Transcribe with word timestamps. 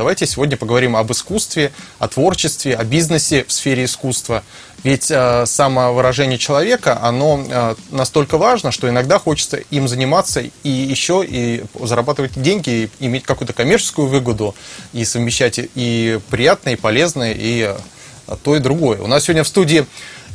Давайте 0.00 0.26
сегодня 0.26 0.56
поговорим 0.56 0.96
об 0.96 1.12
искусстве, 1.12 1.72
о 1.98 2.08
творчестве, 2.08 2.74
о 2.74 2.84
бизнесе 2.84 3.44
в 3.46 3.52
сфере 3.52 3.84
искусства. 3.84 4.42
Ведь 4.82 5.10
э, 5.10 5.44
самовыражение 5.44 6.38
человека, 6.38 6.98
оно 7.02 7.44
э, 7.46 7.74
настолько 7.90 8.38
важно, 8.38 8.72
что 8.72 8.88
иногда 8.88 9.18
хочется 9.18 9.58
им 9.58 9.88
заниматься 9.88 10.40
и 10.40 10.70
еще 10.70 11.22
и 11.22 11.64
зарабатывать 11.78 12.40
деньги, 12.40 12.88
и 12.98 13.06
иметь 13.06 13.24
какую-то 13.24 13.52
коммерческую 13.52 14.08
выгоду, 14.08 14.54
и 14.94 15.04
совмещать 15.04 15.60
и 15.74 16.18
приятное, 16.30 16.72
и 16.72 16.76
полезное, 16.76 17.34
и 17.36 17.68
э, 17.68 18.36
то, 18.42 18.56
и 18.56 18.58
другое. 18.58 19.02
У 19.02 19.06
нас 19.06 19.24
сегодня 19.24 19.44
в 19.44 19.48
студии 19.48 19.84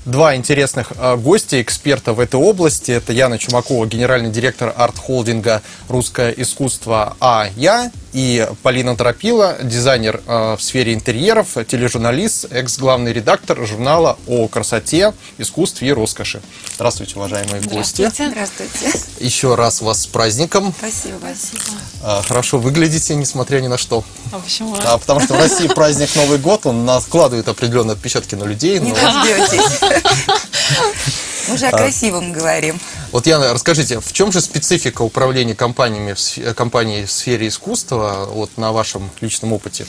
два 0.05 0.35
интересных 0.35 0.91
э, 0.97 1.15
гостя, 1.17 1.61
эксперта 1.61 2.13
в 2.13 2.19
этой 2.19 2.39
области. 2.39 2.91
Это 2.91 3.11
Яна 3.11 3.37
Чумакова, 3.37 3.85
генеральный 3.85 4.29
директор 4.29 4.73
арт-холдинга 4.75 5.61
«Русское 5.89 6.31
искусство 6.31 7.15
А. 7.19 7.47
Я» 7.55 7.91
и 8.13 8.47
Полина 8.63 8.95
Тропила, 8.95 9.57
дизайнер 9.61 10.21
э, 10.25 10.55
в 10.57 10.61
сфере 10.61 10.93
интерьеров, 10.93 11.57
тележурналист, 11.67 12.45
экс-главный 12.51 13.11
редактор 13.11 13.65
журнала 13.65 14.17
о 14.27 14.47
красоте, 14.47 15.13
искусстве 15.37 15.89
и 15.89 15.91
роскоши. 15.91 16.41
Здравствуйте, 16.75 17.15
уважаемые 17.17 17.61
гости. 17.63 18.09
Здравствуйте. 18.09 18.97
Еще 19.19 19.55
раз 19.55 19.81
вас 19.81 20.03
с 20.03 20.07
праздником. 20.07 20.73
Спасибо. 20.77 21.17
Спасибо. 21.17 21.63
Э, 22.03 22.21
Хорошо 22.25 22.57
выглядите, 22.59 23.15
несмотря 23.15 23.59
ни 23.59 23.67
на 23.67 23.77
что. 23.77 24.03
А 24.31 24.39
почему? 24.39 24.77
А, 24.85 24.97
потому 24.97 25.19
что 25.19 25.33
в 25.33 25.39
России 25.39 25.67
праздник 25.67 26.15
Новый 26.15 26.37
год, 26.37 26.65
он 26.65 26.85
накладывает 26.85 27.47
определенные 27.49 27.93
отпечатки 27.93 28.35
на 28.35 28.45
людей. 28.45 28.79
Не 28.79 28.91
но- 28.91 28.95
дождетесь. 28.95 29.79
Мы 31.47 31.57
же 31.57 31.67
о 31.67 31.71
красивом 31.71 32.31
говорим. 32.31 32.79
Вот, 33.11 33.27
Яна, 33.27 33.53
расскажите, 33.53 33.99
в 33.99 34.11
чем 34.13 34.31
же 34.31 34.41
специфика 34.41 35.03
управления 35.03 35.55
компаниями 35.55 36.15
компанией 36.53 37.05
в 37.05 37.11
сфере 37.11 37.47
искусства 37.47 38.27
вот, 38.29 38.57
на 38.57 38.71
вашем 38.71 39.09
личном 39.21 39.53
опыте? 39.53 39.85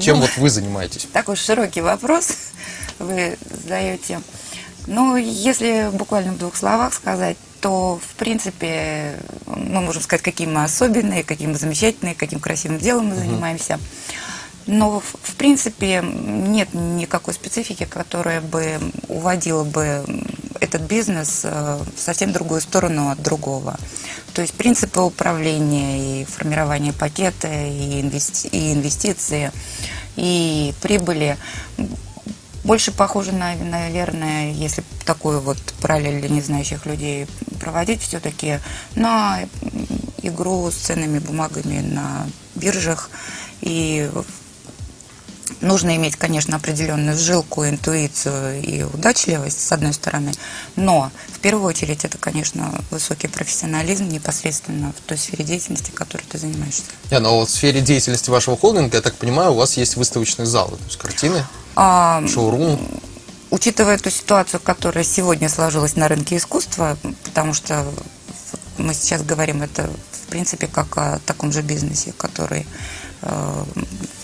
Чем 0.00 0.16
Ну, 0.16 0.22
вот 0.22 0.36
вы 0.36 0.50
занимаетесь? 0.50 1.08
Такой 1.12 1.36
широкий 1.36 1.80
вопрос 1.80 2.28
вы 2.98 3.36
задаете. 3.50 4.20
Ну, 4.86 5.16
если 5.16 5.90
буквально 5.92 6.32
в 6.32 6.38
двух 6.38 6.56
словах 6.56 6.94
сказать, 6.94 7.36
то, 7.60 7.98
в 8.02 8.14
принципе, 8.14 9.16
мы 9.46 9.80
можем 9.82 10.02
сказать, 10.02 10.22
какие 10.22 10.46
мы 10.46 10.64
особенные, 10.64 11.24
какие 11.24 11.48
мы 11.48 11.58
замечательные, 11.58 12.14
каким 12.14 12.40
красивым 12.40 12.78
делом 12.78 13.08
мы 13.08 13.16
занимаемся. 13.16 13.78
Но, 14.70 15.00
в- 15.00 15.34
принципе, 15.34 16.00
нет 16.04 16.68
никакой 16.74 17.34
специфики, 17.34 17.84
которая 17.84 18.40
бы 18.40 18.78
уводила 19.08 19.64
бы 19.64 20.04
этот 20.60 20.82
бизнес 20.82 21.40
э, 21.42 21.78
в 21.96 22.00
совсем 22.00 22.32
другую 22.32 22.60
сторону 22.60 23.10
от 23.10 23.20
другого. 23.20 23.76
То 24.32 24.42
есть 24.42 24.54
принципы 24.54 25.00
управления 25.00 26.22
и 26.22 26.24
формирования 26.24 26.92
пакета, 26.92 27.48
и, 27.48 28.00
инвести- 28.00 28.48
и 28.48 28.72
инвестиции, 28.72 29.50
и 30.14 30.72
прибыли 30.80 31.36
больше 32.62 32.92
похоже 32.92 33.32
на, 33.32 33.56
наверное, 33.56 34.52
если 34.52 34.84
такую 35.04 35.40
вот 35.40 35.58
параллель 35.80 36.20
для 36.20 36.28
незнающих 36.28 36.86
людей 36.86 37.26
проводить, 37.58 38.02
все-таки 38.02 38.60
на 38.94 39.40
игру 40.22 40.70
с 40.70 40.74
ценными 40.74 41.18
бумагами 41.18 41.80
на 41.80 42.28
биржах. 42.54 43.10
И 43.62 44.08
нужно 45.60 45.96
иметь, 45.96 46.16
конечно, 46.16 46.56
определенную 46.56 47.16
жилку, 47.16 47.66
интуицию 47.66 48.62
и 48.62 48.82
удачливость, 48.82 49.60
с 49.60 49.72
одной 49.72 49.92
стороны, 49.92 50.32
но 50.76 51.10
в 51.28 51.38
первую 51.40 51.66
очередь 51.66 52.04
это, 52.04 52.18
конечно, 52.18 52.72
высокий 52.90 53.28
профессионализм 53.28 54.08
непосредственно 54.08 54.92
в 54.92 55.00
той 55.08 55.18
сфере 55.18 55.44
деятельности, 55.44 55.90
которой 55.90 56.22
ты 56.28 56.38
занимаешься. 56.38 56.82
Яна, 57.10 57.28
а 57.28 57.32
вот 57.32 57.48
в 57.48 57.52
сфере 57.52 57.80
деятельности 57.80 58.30
вашего 58.30 58.56
холдинга, 58.56 58.96
я 58.96 59.02
так 59.02 59.14
понимаю, 59.14 59.52
у 59.52 59.56
вас 59.56 59.76
есть 59.76 59.96
выставочные 59.96 60.46
залы, 60.46 60.76
то 60.76 60.84
есть 60.84 60.96
картины, 60.96 61.44
А, 61.76 62.22
шоурум. 62.26 62.78
Учитывая 63.50 63.98
ту 63.98 64.10
ситуацию, 64.10 64.60
которая 64.60 65.04
сегодня 65.04 65.48
сложилась 65.48 65.96
на 65.96 66.06
рынке 66.06 66.36
искусства, 66.36 66.96
потому 67.24 67.52
что 67.52 67.84
мы 68.78 68.94
сейчас 68.94 69.22
говорим 69.22 69.62
это, 69.62 69.90
в 70.12 70.30
принципе, 70.30 70.66
как 70.66 70.96
о 70.96 71.20
таком 71.26 71.52
же 71.52 71.62
бизнесе, 71.62 72.12
который 72.16 72.66
э, 73.22 73.64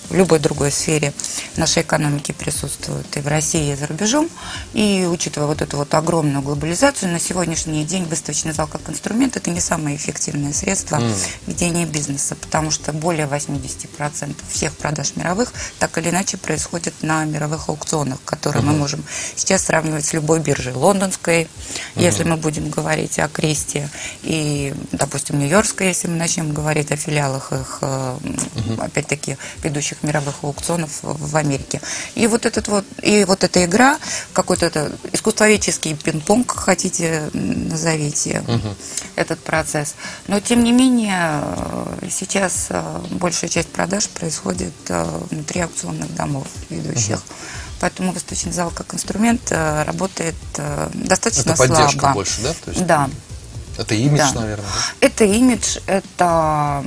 в 0.09 0.15
любой 0.15 0.39
другой 0.39 0.71
сфере 0.71 1.13
нашей 1.57 1.83
экономики 1.83 2.33
присутствует 2.33 3.07
и 3.17 3.21
в 3.21 3.27
России, 3.27 3.73
и 3.73 3.77
за 3.77 3.87
рубежом. 3.87 4.29
И 4.73 5.07
учитывая 5.11 5.49
вот 5.49 5.63
эту 5.63 5.77
вот 5.77 5.93
огромную 5.95 6.43
глобализацию, 6.43 7.11
на 7.13 7.19
сегодняшний 7.19 7.85
день 7.85 8.05
выставочный 8.05 8.53
зал 8.53 8.67
как 8.67 8.89
инструмент– 8.89 9.37
это 9.39 9.51
не 9.51 9.61
самое 9.61 9.97
эффективное 9.97 10.53
средство 10.53 11.03
ведения 11.47 11.87
бизнеса, 11.87 12.37
потому 12.37 12.71
что 12.71 12.93
более 12.93 13.27
80% 13.27 14.35
всех 14.49 14.77
продаж 14.77 15.17
мировых 15.17 15.53
так 15.79 15.97
или 15.99 16.11
иначе 16.11 16.37
происходит 16.37 16.95
на 17.03 17.25
мировых 17.25 17.69
аукционах, 17.69 18.19
которые 18.25 18.63
мы 18.63 18.73
можем 18.73 19.05
сейчас 19.35 19.65
сравнивать 19.65 20.05
с 20.05 20.13
любой 20.13 20.41
биржей 20.41 20.73
лондонской, 20.73 21.49
если 21.95 22.25
мы 22.25 22.37
будем 22.37 22.71
говорить 22.71 23.19
о 23.19 23.29
Кресте, 23.29 23.89
и, 24.23 24.75
допустим, 24.93 25.39
Нью-Йоркской, 25.39 25.89
если 25.89 26.09
мы 26.09 26.17
начнем 26.17 26.53
говорить 26.53 26.93
о 26.93 26.97
филиалах 26.97 27.53
их, 27.53 27.79
э, 27.81 28.19
опять-таки, 28.79 29.37
ведущих 29.63 29.96
мировых 30.03 30.37
аукционов 30.43 30.91
в 31.03 31.37
Америке. 31.37 31.81
И 32.15 32.27
вот 32.27 32.47
этот 32.47 32.69
вот, 32.69 32.85
и 33.03 33.25
вот 33.25 33.45
эта 33.45 33.65
игра, 33.65 33.99
какой-то 34.33 34.67
это 34.67 34.93
искусствоведческий 35.13 35.95
пинг-понг, 35.95 36.51
хотите, 36.55 37.31
назовите 37.33 38.43
этот 39.17 39.39
процесс. 39.41 39.95
Но, 40.29 40.41
тем 40.41 40.63
не 40.65 40.73
менее, 40.73 41.43
сейчас 42.11 42.67
э, 42.71 43.01
большая 43.13 43.51
часть 43.51 43.69
продаж 43.69 44.09
происходит 44.09 44.73
э, 44.89 45.05
внутри 45.31 45.63
аукционных 45.63 46.15
домов 46.15 46.47
ведущих. 46.71 47.23
Поэтому 47.81 48.13
выставочный 48.13 48.53
зал 48.53 48.71
как 48.71 48.95
инструмент 48.95 49.43
э, 49.51 49.83
работает 49.85 50.35
достаточно 50.95 51.51
Это 51.51 51.59
поддержка 51.59 52.01
слабо. 52.01 52.15
больше, 52.15 52.41
да? 52.43 52.55
То 52.65 52.71
есть 52.71 52.87
Да. 52.87 53.11
Это 53.79 53.95
имидж, 53.95 54.19
Да. 54.19 54.41
наверное, 54.41 54.67
да? 54.67 55.07
Это 55.07 55.25
имидж, 55.25 55.79
это 55.87 56.83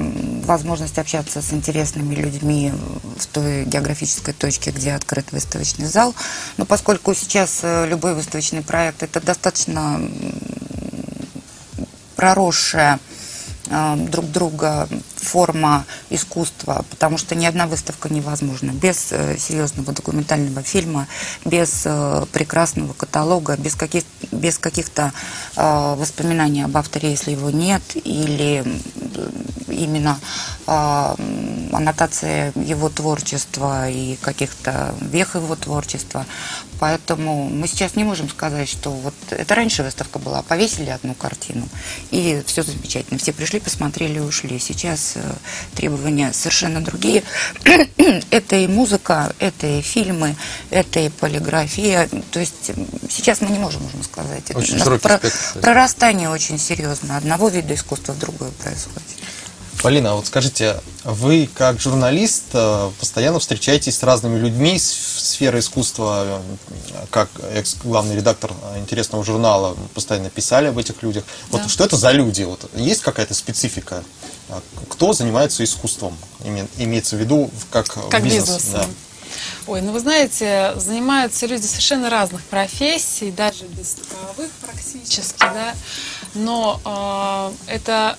возможность 0.46 0.98
общаться 0.98 1.42
с 1.42 1.54
интересными 1.54 2.16
людьми 2.16 2.74
в 3.18 3.28
той 3.28 3.66
географической 3.66 4.34
точке, 4.34 4.72
где 4.72 4.94
открыт 4.94 5.32
выставочный 5.32 5.86
зал. 5.86 6.16
Но 6.58 6.66
поскольку 6.66 7.14
сейчас 7.14 7.60
э, 7.64 7.88
любой 7.88 8.16
выставочный 8.16 8.62
проект 8.62 9.04
это 9.04 9.22
достаточно 9.22 10.02
проросшая 12.16 13.00
э, 13.68 13.96
друг 14.10 14.32
друга 14.32 14.88
форма 15.20 15.86
искусства, 16.10 16.86
потому 16.90 17.18
что 17.18 17.36
ни 17.36 17.46
одна 17.46 17.68
выставка 17.68 18.10
невозможна 18.10 18.72
без 18.72 19.12
э, 19.12 19.38
серьезного 19.38 19.94
документального 19.94 20.64
фильма, 20.64 21.08
без 21.46 21.84
э, 21.86 22.26
прекрасного 22.32 22.94
каталога, 22.94 23.58
без, 23.58 23.76
каких, 23.76 24.04
без 24.32 24.58
каких-то 24.58 25.14
э, 25.56 25.96
воспоминаний 25.98 26.64
об 26.64 26.76
авторе, 26.78 27.12
если 27.12 27.32
его 27.32 27.50
нет, 27.50 27.82
или 27.96 28.64
именно 29.70 30.20
аннотация 30.66 32.52
его 32.56 32.90
творчества 32.90 33.90
и 33.90 34.18
каких-то 34.18 34.94
вех 35.02 35.36
его 35.36 35.56
творчества. 35.56 36.26
Поэтому 36.80 37.50
мы 37.50 37.68
сейчас 37.68 37.96
не 37.96 38.04
можем 38.04 38.30
сказать, 38.30 38.70
что 38.70 38.92
вот 38.92 39.14
это 39.30 39.56
раньше 39.56 39.84
выставка 39.84 40.18
была, 40.20 40.42
повесили 40.44 40.90
одну 40.90 41.14
картину, 41.14 41.68
и 42.12 42.42
все 42.46 42.64
замечательно. 42.64 43.20
Все 43.20 43.34
пришли, 43.34 43.60
посмотрели 43.60 44.18
и 44.18 44.22
ушли. 44.22 44.60
Сейчас 44.60 45.09
э, 45.16 45.22
требования 45.76 46.32
совершенно 46.34 46.82
другие. 46.82 47.24
это 48.32 48.56
и 48.56 48.68
музыка, 48.68 49.34
это 49.40 49.68
и 49.68 49.82
фильмы, 49.82 50.36
это 50.70 51.00
и 51.00 51.10
полиграфия. 51.10 52.10
То 52.32 52.40
есть 52.40 52.72
сейчас 53.10 53.42
мы 53.42 53.50
не 53.50 53.60
можем, 53.60 53.84
можно 53.84 54.04
сказать. 54.04 54.44
Это 54.50 54.60
Очень 54.60 54.76
нас 54.76 54.84
широкий 54.84 55.04
про- 55.04 55.18
спектр. 55.18 55.60
Прорастание 55.62 56.30
очень 56.30 56.58
серьезно. 56.58 57.18
Одного 57.18 57.50
вида 57.50 57.74
искусства 57.74 58.14
в 58.14 58.20
другое 58.20 58.52
происходит. 58.52 59.04
Полина, 59.82 60.12
а 60.12 60.16
вот 60.16 60.28
скажите, 60.28 60.82
вы 61.06 61.50
как 61.54 61.80
журналист 61.80 62.44
э, 62.52 62.92
постоянно 63.00 63.40
встречаетесь 63.40 63.98
с 63.98 64.04
разными 64.04 64.38
людьми 64.38 64.76
из 64.76 64.84
сферы 64.92 65.60
искусства, 65.60 66.26
э, 66.26 67.06
как 67.10 67.30
экс-главный 67.54 68.18
редактор 68.18 68.52
интересного 68.76 69.24
журнала, 69.24 69.78
постоянно 69.94 70.30
писали 70.30 70.68
об 70.68 70.78
этих 70.78 71.02
людях. 71.02 71.24
Вот 71.50 71.62
Да. 71.64 71.70
что 71.70 71.86
это 71.86 71.96
за 71.96 72.12
люди? 72.12 72.44
Вот 72.44 72.70
есть 72.76 73.02
какая-то 73.04 73.34
специфика? 73.34 74.04
А 74.50 74.62
Кто 74.90 75.14
занимается 75.14 75.64
искусством? 75.64 76.18
Име- 76.44 76.68
Имеется 76.78 77.16
в 77.16 77.20
виду 77.20 77.50
как, 77.72 77.88
Как 78.10 78.22
бизнес. 78.22 78.50
бизнес. 78.50 78.64
да. 78.74 78.86
Ой, 79.68 79.82
ну 79.82 79.94
вы 79.94 80.00
знаете, 80.02 80.74
занимаются 80.76 81.46
люди 81.46 81.66
совершенно 81.66 82.10
разных 82.10 82.44
профессий, 82.46 83.32
даже 83.32 83.64
без 83.66 83.94
таковых 83.96 84.52
практически, 84.62 85.40
да. 85.40 85.74
Но 86.34 87.54
э, 87.68 87.72
это 87.76 88.18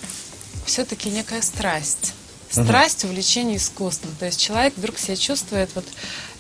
все-таки 0.67 1.11
некая 1.11 1.43
страсть. 1.43 2.15
страсть, 2.51 3.05
увлечение 3.05 3.59
искусством. 3.59 4.15
То 4.19 4.27
есть 4.27 4.41
человек 4.41 4.75
вдруг 4.77 4.99
себя 4.99 5.17
чувствует 5.17 5.71
вот 5.75 5.85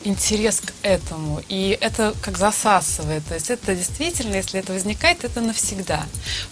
интерес 0.03 0.61
к 0.61 0.73
этому, 0.83 1.43
и 1.49 1.77
это 1.81 2.15
как 2.23 2.39
засасывает. 2.39 3.25
То 3.27 3.35
есть 3.35 3.51
это 3.51 3.75
действительно, 3.75 4.35
если 4.35 4.61
это 4.61 4.73
возникает, 4.73 5.25
это 5.25 5.41
навсегда. 5.41 6.07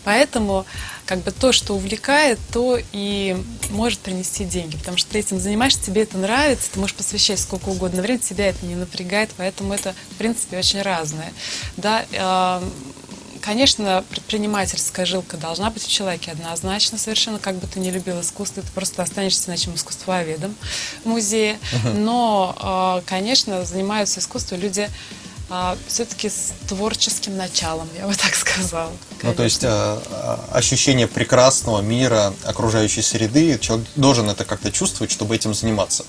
Поэтому 0.05 0.67
как 1.07 1.21
бы 1.21 1.31
то, 1.31 1.53
что 1.53 1.75
увлекает, 1.75 2.39
то 2.53 2.79
и 2.93 3.37
может 3.71 4.01
принести 4.01 4.45
деньги, 4.45 4.77
потому 4.77 4.99
что 4.99 5.11
ты 5.11 5.21
этим 5.21 5.39
занимаешься, 5.39 5.83
тебе 5.83 6.03
это 6.03 6.19
нравится, 6.19 6.71
ты 6.73 6.79
можешь 6.79 6.97
посвящать 6.97 7.41
сколько 7.41 7.71
угодно 7.71 8.03
времени, 8.03 8.21
тебя 8.21 8.49
это 8.49 8.65
не 8.67 8.75
напрягает, 8.75 9.31
поэтому 9.37 9.73
это, 9.73 9.95
в 10.11 10.15
принципе, 10.17 10.59
очень 10.59 10.83
разное. 10.83 11.33
Да, 11.77 12.05
э, 12.11 12.63
Конечно, 13.41 14.05
предпринимательская 14.11 15.07
жилка 15.07 15.37
должна 15.37 15.71
быть 15.71 15.83
в 15.83 15.91
человеке 15.91 16.33
однозначно, 16.33 16.99
совершенно, 16.99 17.39
как 17.39 17.57
бы 17.57 17.67
ты 17.67 17.81
не 17.81 17.91
любил 17.91 18.21
искусство, 18.21 18.63
ты 18.63 18.71
просто 18.73 19.03
останешься 19.03 19.51
начем 19.51 19.75
искусствоведом 19.75 20.55
в 21.05 21.09
музее. 21.09 21.59
Но, 21.95 23.01
э, 23.03 23.09
конечно, 23.09 23.65
занимаются 23.65 24.21
искусством 24.21 24.61
люди 24.61 24.89
а, 25.51 25.79
все-таки 25.87 26.29
с 26.29 26.53
творческим 26.69 27.37
началом, 27.37 27.89
я 27.99 28.07
бы 28.07 28.15
так 28.15 28.35
сказала. 28.35 28.93
Ну, 29.23 29.33
то 29.33 29.45
есть 29.45 29.65
а, 29.65 30.03
а, 30.11 30.45
ощущение 30.53 31.07
прекрасного 31.07 31.81
мира, 31.81 32.35
окружающей 32.45 33.01
среды, 33.01 33.59
человек 33.59 33.87
должен 33.97 34.29
это 34.29 34.45
как-то 34.45 34.71
чувствовать, 34.71 35.11
чтобы 35.11 35.35
этим 35.35 35.55
заниматься. 35.55 36.05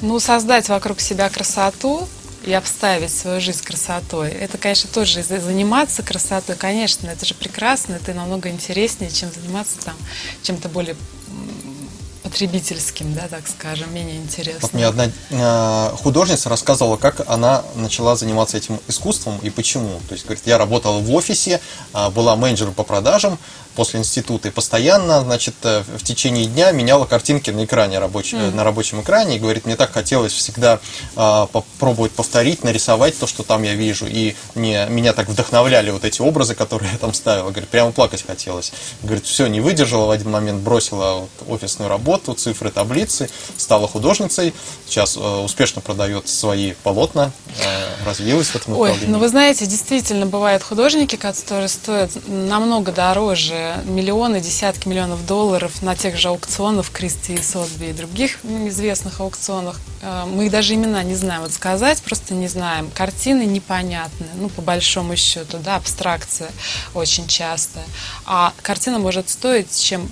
Ну, 0.00 0.20
создать 0.20 0.68
вокруг 0.68 1.00
себя 1.00 1.28
красоту, 1.30 2.06
и 2.46 2.52
обставить 2.52 3.12
свою 3.12 3.40
жизнь 3.40 3.62
красотой. 3.64 4.30
Это, 4.30 4.56
конечно, 4.56 4.88
тоже 4.88 5.22
заниматься 5.22 6.02
красотой, 6.02 6.56
конечно, 6.56 7.08
это 7.08 7.26
же 7.26 7.34
прекрасно, 7.34 7.94
это 7.94 8.14
намного 8.14 8.48
интереснее, 8.48 9.10
чем 9.10 9.30
заниматься 9.32 9.76
там 9.84 9.96
чем-то 10.42 10.68
более 10.68 10.96
потребительским, 12.22 13.14
да, 13.14 13.28
так 13.28 13.46
скажем, 13.46 13.94
менее 13.94 14.16
интересным. 14.16 14.60
Вот 14.62 14.74
мне 14.74 14.86
одна 14.86 15.10
э, 15.30 15.96
художница 15.96 16.48
рассказывала, 16.48 16.96
как 16.96 17.22
она 17.28 17.64
начала 17.76 18.16
заниматься 18.16 18.56
этим 18.56 18.80
искусством 18.88 19.38
и 19.42 19.50
почему. 19.50 20.00
То 20.08 20.14
есть, 20.14 20.24
говорит, 20.24 20.44
я 20.44 20.58
работала 20.58 20.98
в 20.98 21.14
офисе, 21.14 21.60
э, 21.94 22.10
была 22.10 22.34
менеджером 22.34 22.74
по 22.74 22.82
продажам, 22.82 23.38
после 23.76 24.00
института 24.00 24.48
и 24.48 24.50
постоянно, 24.50 25.20
значит, 25.20 25.54
э, 25.62 25.82
в 25.86 26.02
течение 26.02 26.46
дня 26.46 26.72
меняла 26.72 27.04
картинки 27.04 27.50
на 27.50 27.64
экране 27.64 27.98
рабоч... 27.98 28.32
mm. 28.32 28.54
на 28.54 28.64
рабочем 28.64 29.02
экране 29.02 29.36
и 29.36 29.38
говорит, 29.38 29.66
мне 29.66 29.76
так 29.76 29.92
хотелось 29.92 30.32
всегда 30.32 30.80
э, 31.14 31.46
попробовать 31.52 32.12
повторить, 32.12 32.64
нарисовать 32.64 33.18
то, 33.18 33.26
что 33.26 33.42
там 33.42 33.62
я 33.62 33.74
вижу, 33.74 34.06
и 34.06 34.34
мне, 34.54 34.86
меня 34.88 35.12
так 35.12 35.28
вдохновляли 35.28 35.90
вот 35.90 36.04
эти 36.04 36.22
образы, 36.22 36.54
которые 36.54 36.90
я 36.92 36.98
там 36.98 37.12
ставила, 37.14 37.50
говорит, 37.50 37.68
прямо 37.68 37.92
плакать 37.92 38.24
хотелось. 38.26 38.72
Говорит, 39.02 39.26
все, 39.26 39.46
не 39.46 39.60
выдержала 39.60 40.06
в 40.06 40.10
один 40.10 40.30
момент, 40.30 40.62
бросила 40.62 41.28
офисную 41.46 41.90
работу, 41.90 42.32
цифры, 42.32 42.70
таблицы, 42.70 43.28
стала 43.56 43.86
художницей, 43.86 44.54
сейчас 44.88 45.16
э, 45.16 45.20
успешно 45.20 45.82
продает 45.82 46.28
свои 46.28 46.72
полотна, 46.82 47.30
э, 47.58 48.06
развилась 48.06 48.48
в 48.48 48.56
этом 48.56 48.72
направлении. 48.72 49.06
Ой, 49.06 49.12
ну 49.12 49.18
вы 49.18 49.28
знаете, 49.28 49.66
действительно 49.66 50.24
бывают 50.24 50.62
художники, 50.62 51.16
которые 51.16 51.68
стоят 51.68 52.10
намного 52.26 52.92
дороже 52.92 53.65
миллионы, 53.84 54.40
десятки 54.40 54.88
миллионов 54.88 55.26
долларов 55.26 55.82
на 55.82 55.94
тех 55.96 56.16
же 56.16 56.28
аукционах 56.28 56.90
Кристи 56.90 57.34
и 57.34 57.42
Сотби 57.42 57.86
и 57.86 57.92
других 57.92 58.44
известных 58.44 59.20
аукционах. 59.20 59.80
Э, 60.02 60.24
мы 60.26 60.50
даже 60.50 60.74
имена 60.74 61.02
не 61.02 61.14
знаем 61.14 61.42
вот 61.42 61.52
сказать, 61.52 62.00
просто 62.02 62.34
не 62.34 62.48
знаем. 62.48 62.90
Картины 62.94 63.44
непонятны, 63.44 64.26
ну, 64.34 64.48
по 64.48 64.62
большому 64.62 65.16
счету, 65.16 65.58
да, 65.58 65.76
абстракция 65.76 66.50
очень 66.94 67.26
часто. 67.26 67.80
А 68.24 68.52
картина 68.62 68.98
может 68.98 69.28
стоить, 69.28 69.78
чем 69.78 70.08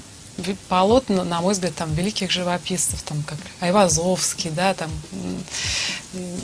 полотна, 0.69 1.25
на 1.25 1.41
мой 1.41 1.55
взгляд, 1.55 1.75
там, 1.75 1.93
великих 1.95 2.31
живописцев, 2.31 3.03
там, 3.03 3.23
как 3.23 3.39
Айвазовский, 3.61 4.51
да, 4.51 4.75
там, 4.75 4.91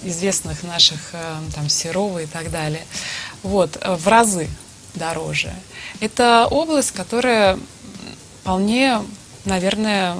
известных 0.04 0.62
наших, 0.62 1.00
э, 1.12 1.36
там, 1.54 1.68
Серова 1.68 2.20
и 2.20 2.26
так 2.26 2.50
далее. 2.50 2.84
Вот, 3.42 3.78
э, 3.80 3.94
в 3.94 4.06
разы 4.06 4.48
дороже. 4.94 5.52
Это 6.00 6.46
область, 6.50 6.92
которая 6.92 7.58
вполне, 8.40 9.00
наверное, 9.44 10.16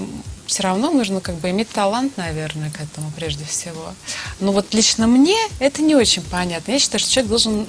все 0.47 0.65
равно 0.65 0.91
нужно 0.91 1.21
как 1.21 1.37
бы 1.37 1.51
иметь 1.51 1.69
талант, 1.69 2.17
наверное, 2.17 2.71
к 2.71 2.81
этому 2.81 3.13
прежде 3.17 3.45
всего. 3.45 3.95
Но 4.41 4.53
вот 4.53 4.75
лично 4.75 5.07
мне 5.07 5.37
это 5.61 5.81
не 5.81 5.95
очень 5.95 6.23
понятно. 6.23 6.73
Я 6.73 6.79
считаю, 6.79 7.01
что 7.01 7.11
человек 7.11 7.31
должен 7.31 7.67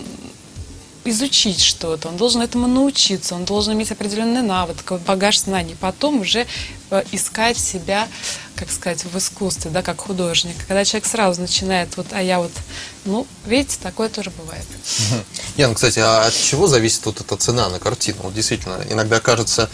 изучить 1.04 1.62
что-то, 1.62 2.10
он 2.10 2.18
должен 2.18 2.42
этому 2.42 2.68
научиться, 2.68 3.36
он 3.36 3.46
должен 3.46 3.74
иметь 3.74 3.92
определенный 3.92 4.42
навык, 4.42 4.92
багаж 5.06 5.40
знаний, 5.40 5.76
потом 5.80 6.22
уже 6.22 6.46
э, 6.92 7.04
искать 7.12 7.58
себя, 7.58 8.08
как 8.62 8.72
сказать, 8.72 9.04
в 9.04 9.18
искусстве, 9.18 9.72
да, 9.72 9.82
как 9.82 10.00
художник. 10.02 10.56
Когда 10.68 10.86
человек 10.86 11.08
сразу 11.08 11.42
начинает, 11.42 11.98
вот, 11.98 12.08
а 12.12 12.22
я 12.22 12.40
вот, 12.40 12.52
ну, 13.06 13.26
видите, 13.46 13.78
такое 13.82 14.08
тоже 14.08 14.32
бывает. 14.38 14.66
Ян, 15.58 15.74
кстати, 15.74 16.00
а 16.00 16.28
от 16.28 16.34
чего 16.34 16.68
зависит 16.68 17.06
вот 17.06 17.20
эта 17.22 17.36
цена 17.38 17.70
на 17.70 17.80
картину? 17.80 18.20
Вот 18.22 18.36
действительно, 18.36 18.80
иногда 18.90 19.20
кажется, 19.20 19.68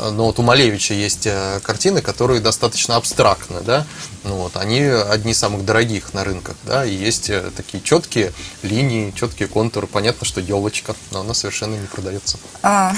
Э, 0.00 0.10
ну 0.10 0.24
вот 0.24 0.38
у 0.38 0.42
Малевича 0.42 0.94
есть 0.94 1.26
э, 1.26 1.60
картины, 1.62 2.00
которые 2.00 2.40
достаточно 2.40 2.96
абстрактны, 2.96 3.60
да, 3.60 3.86
ну 4.24 4.36
вот, 4.36 4.56
они 4.56 4.80
одни 4.80 5.32
из 5.32 5.38
самых 5.38 5.64
дорогих 5.64 6.14
на 6.14 6.24
рынках, 6.24 6.56
да, 6.64 6.84
и 6.84 6.94
есть 6.94 7.30
э, 7.30 7.50
такие 7.56 7.82
четкие 7.82 8.32
линии, 8.62 9.12
четкие 9.12 9.48
контуры, 9.48 9.86
понятно, 9.86 10.26
что 10.26 10.40
елочка, 10.40 10.94
но 11.10 11.20
она 11.20 11.34
совершенно 11.34 11.74
не 11.74 11.86
продается. 11.86 12.38
А, 12.62 12.94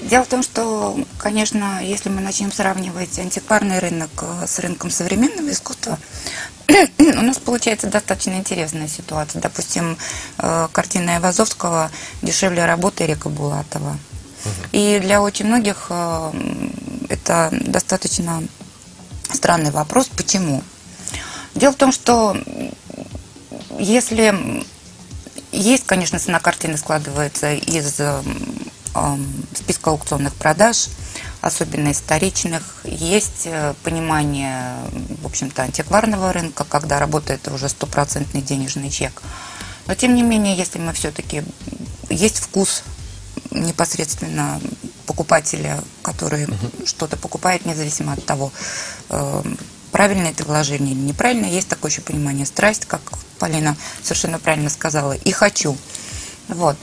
дело 0.00 0.24
в 0.24 0.28
том, 0.28 0.42
что, 0.42 0.98
конечно, 1.18 1.82
если 1.82 2.08
мы 2.08 2.20
начнем 2.20 2.52
сравнивать 2.52 3.18
антикварный 3.18 3.78
рынок 3.78 4.10
с 4.46 4.58
рынком 4.58 4.90
современного 4.90 5.50
искусства, 5.50 5.98
у 6.98 7.22
нас 7.22 7.38
получается 7.38 7.88
достаточно 7.88 8.34
интересная 8.34 8.88
ситуация. 8.88 9.40
Допустим, 9.40 9.96
картина 10.72 11.18
Ивазовского 11.18 11.90
дешевле 12.22 12.66
работы 12.66 13.06
Река 13.06 13.28
Булатова. 13.28 13.96
И 14.72 14.98
для 15.02 15.22
очень 15.22 15.46
многих 15.46 15.86
э, 15.90 16.32
это 17.08 17.50
достаточно 17.52 18.42
странный 19.32 19.70
вопрос. 19.70 20.08
Почему? 20.08 20.62
Дело 21.54 21.72
в 21.72 21.76
том, 21.76 21.92
что 21.92 22.36
если 23.78 24.34
есть, 25.52 25.86
конечно, 25.86 26.18
цена 26.18 26.38
картины 26.38 26.76
складывается 26.76 27.54
из 27.54 27.98
э, 27.98 28.22
списка 29.54 29.90
аукционных 29.90 30.34
продаж, 30.34 30.88
особенно 31.40 31.92
историчных. 31.92 32.62
Есть 32.84 33.46
э, 33.46 33.74
понимание, 33.82 34.74
в 35.22 35.26
общем-то, 35.26 35.62
антикварного 35.62 36.32
рынка, 36.32 36.64
когда 36.64 36.98
работает 36.98 37.48
уже 37.48 37.68
стопроцентный 37.68 38.42
денежный 38.42 38.90
чек. 38.90 39.22
Но, 39.86 39.94
тем 39.94 40.14
не 40.14 40.22
менее, 40.22 40.56
если 40.56 40.78
мы 40.78 40.92
все-таки... 40.92 41.42
Есть 42.08 42.38
вкус 42.38 42.82
непосредственно 43.50 44.60
покупателя, 45.06 45.82
который 46.02 46.44
угу. 46.44 46.86
что-то 46.86 47.16
покупает, 47.16 47.66
независимо 47.66 48.12
от 48.12 48.24
того, 48.24 48.52
э, 49.10 49.42
правильное 49.92 50.30
это 50.30 50.44
вложение 50.44 50.92
или 50.92 51.00
неправильно. 51.00 51.46
Есть 51.46 51.68
такое 51.68 51.90
еще 51.90 52.02
понимание 52.02 52.46
страсть, 52.46 52.84
как 52.86 53.00
Полина 53.38 53.76
совершенно 54.02 54.38
правильно 54.38 54.70
сказала, 54.70 55.12
и 55.12 55.30
хочу. 55.32 55.76
Вот. 56.48 56.76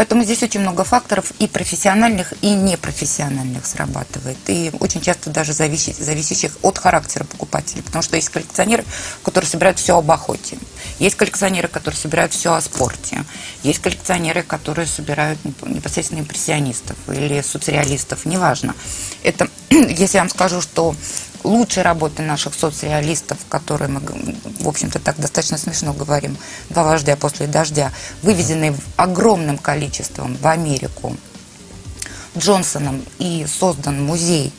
Поэтому 0.00 0.24
здесь 0.24 0.42
очень 0.42 0.60
много 0.60 0.82
факторов 0.82 1.30
и 1.40 1.46
профессиональных, 1.46 2.32
и 2.40 2.52
непрофессиональных 2.52 3.66
срабатывает. 3.66 4.38
И 4.46 4.72
очень 4.80 5.02
часто 5.02 5.28
даже 5.28 5.52
зависит, 5.52 5.94
зависящих 5.96 6.56
от 6.62 6.78
характера 6.78 7.24
покупателя. 7.24 7.82
Потому 7.82 8.00
что 8.00 8.16
есть 8.16 8.30
коллекционеры, 8.30 8.82
которые 9.22 9.50
собирают 9.50 9.78
все 9.78 9.98
об 9.98 10.10
охоте. 10.10 10.56
Есть 11.00 11.16
коллекционеры, 11.16 11.68
которые 11.68 11.98
собирают 11.98 12.32
все 12.32 12.54
о 12.54 12.62
спорте. 12.62 13.26
Есть 13.62 13.80
коллекционеры, 13.80 14.42
которые 14.42 14.86
собирают 14.86 15.38
непосредственно 15.66 16.20
импрессионистов 16.20 16.96
или 17.08 17.42
соцреалистов, 17.42 18.24
неважно. 18.24 18.74
Это, 19.22 19.50
если 19.70 20.16
я 20.16 20.22
вам 20.22 20.30
скажу, 20.30 20.62
что 20.62 20.94
лучшие 21.44 21.84
работы 21.84 22.22
наших 22.22 22.54
соцреалистов, 22.54 23.38
которые 23.48 23.88
мы, 23.88 24.00
в 24.60 24.68
общем-то, 24.68 24.98
так 24.98 25.18
достаточно 25.18 25.58
смешно 25.58 25.92
говорим, 25.92 26.36
«Два 26.68 26.84
вождя 26.84 27.16
после 27.16 27.46
дождя», 27.46 27.92
вывезенные 28.22 28.74
огромным 28.96 29.58
количеством 29.58 30.36
в 30.36 30.46
Америку 30.46 31.16
Джонсоном 32.36 33.02
и 33.18 33.46
создан 33.48 34.04
музей 34.04 34.52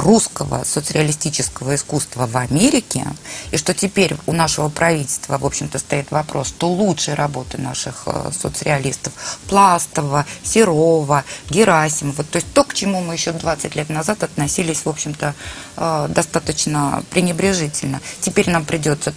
русского 0.00 0.64
соцреалистического 0.64 1.74
искусства 1.74 2.26
в 2.26 2.36
Америке, 2.36 3.06
и 3.50 3.56
что 3.56 3.74
теперь 3.74 4.16
у 4.26 4.32
нашего 4.32 4.68
правительства, 4.68 5.38
в 5.38 5.46
общем-то, 5.46 5.78
стоит 5.78 6.10
вопрос, 6.10 6.48
что 6.48 6.68
лучшие 6.68 7.14
работы 7.14 7.58
наших 7.58 8.04
э, 8.06 8.30
соцреалистов 8.32 9.12
Пластова, 9.48 10.26
Серова, 10.42 11.24
Герасимова, 11.50 12.24
то 12.24 12.36
есть 12.36 12.52
то, 12.52 12.64
к 12.64 12.74
чему 12.74 13.00
мы 13.00 13.14
еще 13.14 13.32
20 13.32 13.74
лет 13.74 13.88
назад 13.88 14.22
относились, 14.22 14.84
в 14.84 14.88
общем-то, 14.88 15.34
э, 15.76 16.06
достаточно 16.10 17.02
пренебрежительно. 17.10 18.00
Теперь 18.20 18.50
нам 18.50 18.64
придется 18.64 19.14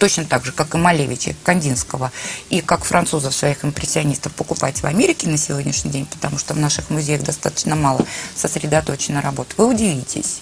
точно 0.00 0.24
так 0.24 0.44
же, 0.44 0.50
как 0.50 0.74
и 0.74 0.78
Малевича, 0.78 1.36
Кандинского, 1.44 2.10
и 2.48 2.62
как 2.62 2.84
французов 2.84 3.34
своих 3.34 3.64
импрессионистов 3.64 4.32
покупать 4.32 4.82
в 4.82 4.86
Америке 4.86 5.28
на 5.28 5.36
сегодняшний 5.36 5.90
день, 5.92 6.06
потому 6.06 6.38
что 6.38 6.54
в 6.54 6.58
наших 6.58 6.90
музеях 6.90 7.22
достаточно 7.22 7.76
мало 7.76 8.04
сосредоточена 8.34 9.20
работа, 9.20 9.54
вы 9.58 9.66
удивитесь. 9.66 10.40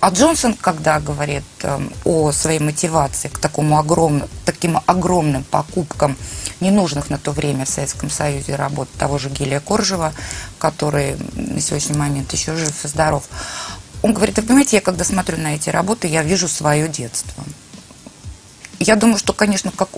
А 0.00 0.10
Джонсон, 0.10 0.52
когда 0.52 1.00
говорит 1.00 1.44
э, 1.62 1.80
о 2.04 2.30
своей 2.30 2.58
мотивации 2.58 3.28
к 3.28 3.38
такому 3.38 3.78
огромным, 3.78 4.28
таким 4.44 4.78
огромным 4.84 5.44
покупкам 5.44 6.18
ненужных 6.60 7.08
на 7.08 7.16
то 7.16 7.32
время 7.32 7.64
в 7.64 7.70
Советском 7.70 8.10
Союзе 8.10 8.54
работ 8.54 8.90
того 8.98 9.16
же 9.16 9.30
Гелия 9.30 9.60
Коржева, 9.60 10.12
который 10.58 11.16
на 11.32 11.58
сегодняшний 11.58 11.96
момент 11.96 12.30
еще 12.34 12.54
жив 12.54 12.84
и 12.84 12.88
здоров, 12.88 13.24
он 14.02 14.12
говорит, 14.12 14.36
вы 14.36 14.42
понимаете, 14.42 14.76
я 14.76 14.82
когда 14.82 15.04
смотрю 15.04 15.38
на 15.38 15.54
эти 15.54 15.70
работы, 15.70 16.06
я 16.06 16.22
вижу 16.22 16.48
свое 16.48 16.86
детство. 16.86 17.42
Я 18.78 18.96
думаю, 18.96 19.18
что, 19.18 19.32
конечно, 19.32 19.70
как 19.70 19.88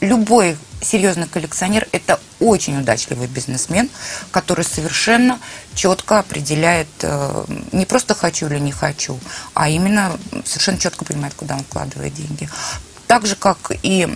любой 0.00 0.56
серьезный 0.80 1.28
коллекционер– 1.28 1.86
это 1.92 2.18
очень 2.40 2.78
удачливый 2.78 3.28
бизнесмен, 3.28 3.88
который 4.30 4.64
совершенно 4.64 5.38
четко 5.74 6.18
определяет 6.18 6.88
э, 7.02 7.44
не 7.70 7.86
просто 7.86 8.14
хочу 8.14 8.46
или 8.48 8.58
не 8.58 8.72
хочу, 8.72 9.18
а 9.54 9.68
именно 9.68 10.18
совершенно 10.44 10.78
четко 10.78 11.04
понимает, 11.04 11.34
куда 11.34 11.54
он 11.54 11.62
вкладывает 11.62 12.14
деньги. 12.14 12.48
Так 13.06 13.26
же, 13.26 13.36
как 13.36 13.70
и 13.82 14.08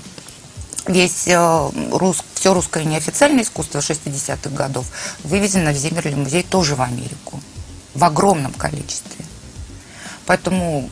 весь 0.87 1.29
э, 1.29 1.71
рус, 1.93 2.25
все 2.35 2.53
русское 2.53 2.85
неофициальное 2.85 3.45
искусство 3.45 3.79
60-х 3.79 4.51
годов 4.51 4.87
вывезено 5.23 5.71
в 5.71 5.77
Зиммерли 5.77 6.15
музей 6.15 6.43
тоже 6.43 6.75
в 6.75 6.83
Америку 6.83 7.41
в 7.95 8.05
огромном 8.05 8.53
количестве. 8.53 9.25
Поэтому 10.27 10.89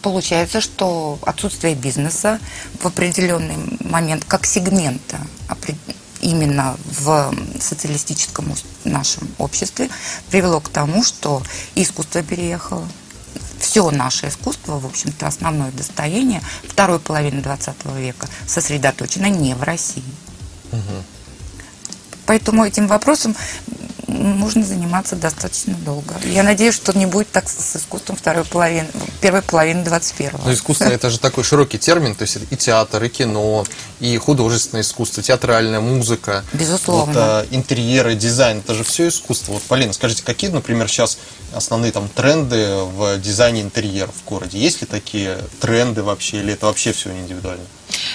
получается, 0.00 0.60
что 0.60 1.18
отсутствие 1.22 1.74
бизнеса 1.74 2.38
в 2.80 2.86
определенный 2.86 3.56
момент 3.80 4.24
как 4.26 4.46
сегмента 4.46 5.18
именно 6.20 6.76
в 6.84 7.34
социалистическом 7.58 8.54
нашем 8.84 9.28
обществе 9.38 9.88
привело 10.30 10.60
к 10.60 10.68
тому, 10.68 11.02
что 11.02 11.42
искусство 11.74 12.22
переехало. 12.22 12.86
Все 13.58 13.90
наше 13.90 14.28
искусство, 14.28 14.78
в 14.78 14.86
общем-то, 14.86 15.26
основное 15.26 15.70
достояние 15.72 16.42
второй 16.66 16.98
половины 16.98 17.42
20 17.42 17.74
века 17.96 18.26
сосредоточено 18.46 19.26
не 19.26 19.54
в 19.54 19.62
России. 19.62 20.02
Угу. 20.72 21.04
Поэтому 22.26 22.64
этим 22.64 22.86
вопросом 22.86 23.36
можно 24.10 24.64
заниматься 24.64 25.16
достаточно 25.16 25.74
долго. 25.74 26.14
Я 26.24 26.42
надеюсь, 26.42 26.74
что 26.74 26.96
не 26.96 27.06
будет 27.06 27.30
так 27.30 27.48
с 27.48 27.76
искусством 27.76 28.16
второй 28.16 28.44
половины, 28.44 28.88
первой 29.20 29.42
половины 29.42 29.82
21-го. 29.82 30.40
Но 30.44 30.52
искусство 30.52 30.84
это 30.84 31.10
же 31.10 31.18
такой 31.18 31.44
широкий 31.44 31.78
термин, 31.78 32.14
то 32.14 32.22
есть 32.22 32.38
и 32.50 32.56
театр, 32.56 33.04
и 33.04 33.08
кино, 33.08 33.64
и 34.00 34.16
художественное 34.18 34.82
искусство, 34.82 35.22
театральная 35.22 35.80
музыка. 35.80 36.44
Безусловно. 36.52 37.12
Вот, 37.12 37.20
а, 37.20 37.46
интерьеры, 37.50 38.14
дизайн, 38.14 38.58
это 38.58 38.74
же 38.74 38.84
все 38.84 39.08
искусство. 39.08 39.52
Вот, 39.52 39.62
Полина, 39.62 39.92
скажите, 39.92 40.22
какие, 40.22 40.50
например, 40.50 40.88
сейчас 40.88 41.18
основные 41.52 41.92
там 41.92 42.08
тренды 42.08 42.74
в 42.84 43.18
дизайне 43.18 43.62
интерьеров 43.62 44.14
в 44.14 44.28
городе? 44.28 44.58
Есть 44.58 44.80
ли 44.80 44.86
такие 44.86 45.38
тренды 45.60 46.02
вообще, 46.02 46.38
или 46.38 46.52
это 46.52 46.66
вообще 46.66 46.92
все 46.92 47.10
индивидуально? 47.10 47.64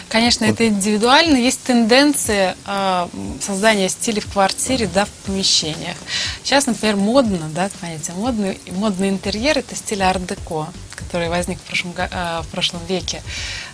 Конечно, 0.09 0.45
вот. 0.45 0.53
это 0.53 0.67
индивидуально. 0.67 1.37
Есть 1.37 1.63
тенденции 1.63 2.55
э, 2.65 3.07
создания 3.41 3.89
стиля 3.89 4.21
в 4.21 4.31
квартире, 4.31 4.89
да, 4.93 5.05
в 5.05 5.09
помещениях. 5.25 5.97
Сейчас, 6.43 6.67
например, 6.67 6.95
модно, 6.95 7.49
да, 7.53 7.69
понятие 7.81 8.15
модный, 8.15 8.59
модный 8.71 9.09
интерьер– 9.09 9.57
это 9.59 9.75
стиль 9.75 10.03
арт-деко, 10.03 10.67
который 10.95 11.29
возник 11.29 11.57
в 11.59 11.61
прошлом, 11.63 11.93
э, 11.97 12.41
в 12.43 12.47
прошлом 12.47 12.81
веке, 12.87 13.23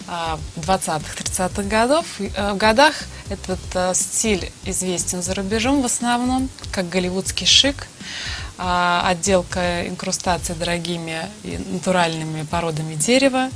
э, 0.07 0.37
20-30-х 0.57 1.63
годов. 1.63 2.05
Э, 2.19 2.53
в 2.53 2.57
годах 2.57 2.95
этот 3.29 3.59
э, 3.73 3.93
стиль 3.93 4.51
известен 4.65 5.21
за 5.21 5.33
рубежом 5.33 5.81
в 5.81 5.85
основном, 5.85 6.49
как 6.71 6.89
голливудский 6.89 7.45
шик 7.45 7.87
отделка 8.57 9.87
инкрустации 9.87 10.53
дорогими 10.53 11.25
и 11.43 11.57
натуральными 11.57 12.43
породами 12.43 12.93
дерева 12.93 13.49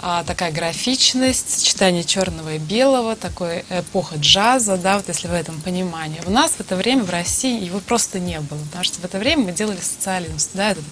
а, 0.00 0.24
такая 0.24 0.52
графичность, 0.52 1.58
сочетание 1.58 2.04
черного 2.04 2.54
и 2.54 2.58
белого, 2.58 3.16
такой 3.16 3.64
эпоха 3.70 4.16
джаза, 4.16 4.76
да, 4.76 4.96
вот 4.96 5.08
если 5.08 5.26
в 5.28 5.32
этом 5.32 5.60
понимании. 5.60 6.20
У 6.26 6.30
нас 6.30 6.52
в 6.52 6.60
это 6.60 6.76
время 6.76 7.02
в 7.02 7.10
России 7.10 7.64
его 7.64 7.80
просто 7.80 8.20
не 8.20 8.38
было, 8.40 8.58
потому 8.58 8.84
что 8.84 9.00
в 9.00 9.04
это 9.04 9.18
время 9.18 9.44
мы 9.44 9.52
делали 9.52 9.80
социализм, 9.80 10.50
да, 10.54 10.72
этот, 10.72 10.84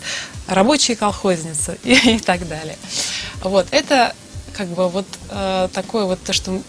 рабочие 0.46 0.96
колхозницы 0.96 1.78
и, 1.84 2.16
и 2.16 2.18
так 2.18 2.48
далее. 2.48 2.76
Вот, 3.42 3.66
это 3.70 4.14
как 4.54 4.68
бы 4.68 4.88
вот 4.88 5.06
э, 5.30 5.68
такое 5.72 6.04
вот 6.04 6.22
то, 6.22 6.32
что 6.32 6.62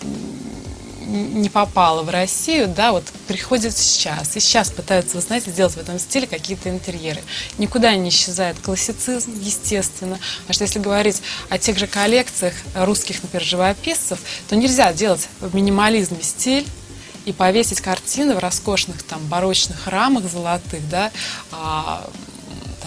не 1.06 1.50
попало 1.50 2.04
в 2.04 2.10
Россию, 2.10 2.68
да, 2.68 2.92
вот 2.92 3.06
приходит 3.28 3.76
сейчас. 3.78 4.36
И 4.36 4.40
сейчас 4.40 4.70
пытаются, 4.72 5.16
вы 5.18 5.22
знаете, 5.22 5.52
сделать 5.52 5.74
в 5.74 5.78
этом 5.78 6.00
стиле 6.00 6.28
какие-то 6.28 6.70
интерьеры. 6.70 7.22
Никуда 7.58 7.96
не 7.96 8.10
исчезает 8.10 8.58
классицизм, 8.60 9.34
естественно. 9.40 10.20
А 10.48 10.54
что 10.54 10.64
если 10.64 10.80
говорить 10.80 11.22
о 11.50 11.58
тех 11.58 11.78
же 11.78 11.88
коллекциях 11.88 12.54
русских, 12.76 13.22
например, 13.24 13.44
живописцев, 13.46 14.20
то 14.50 14.56
нельзя 14.56 14.92
делать 14.94 15.28
в 15.40 15.54
минимализме 15.56 16.22
стиль, 16.22 16.66
и 17.26 17.34
повесить 17.34 17.82
картины 17.82 18.36
в 18.36 18.40
роскошных 18.40 19.02
там 19.04 19.20
барочных 19.26 19.88
рамах 19.88 20.30
золотых, 20.30 20.88
да, 20.90 21.12
а, 21.52 22.08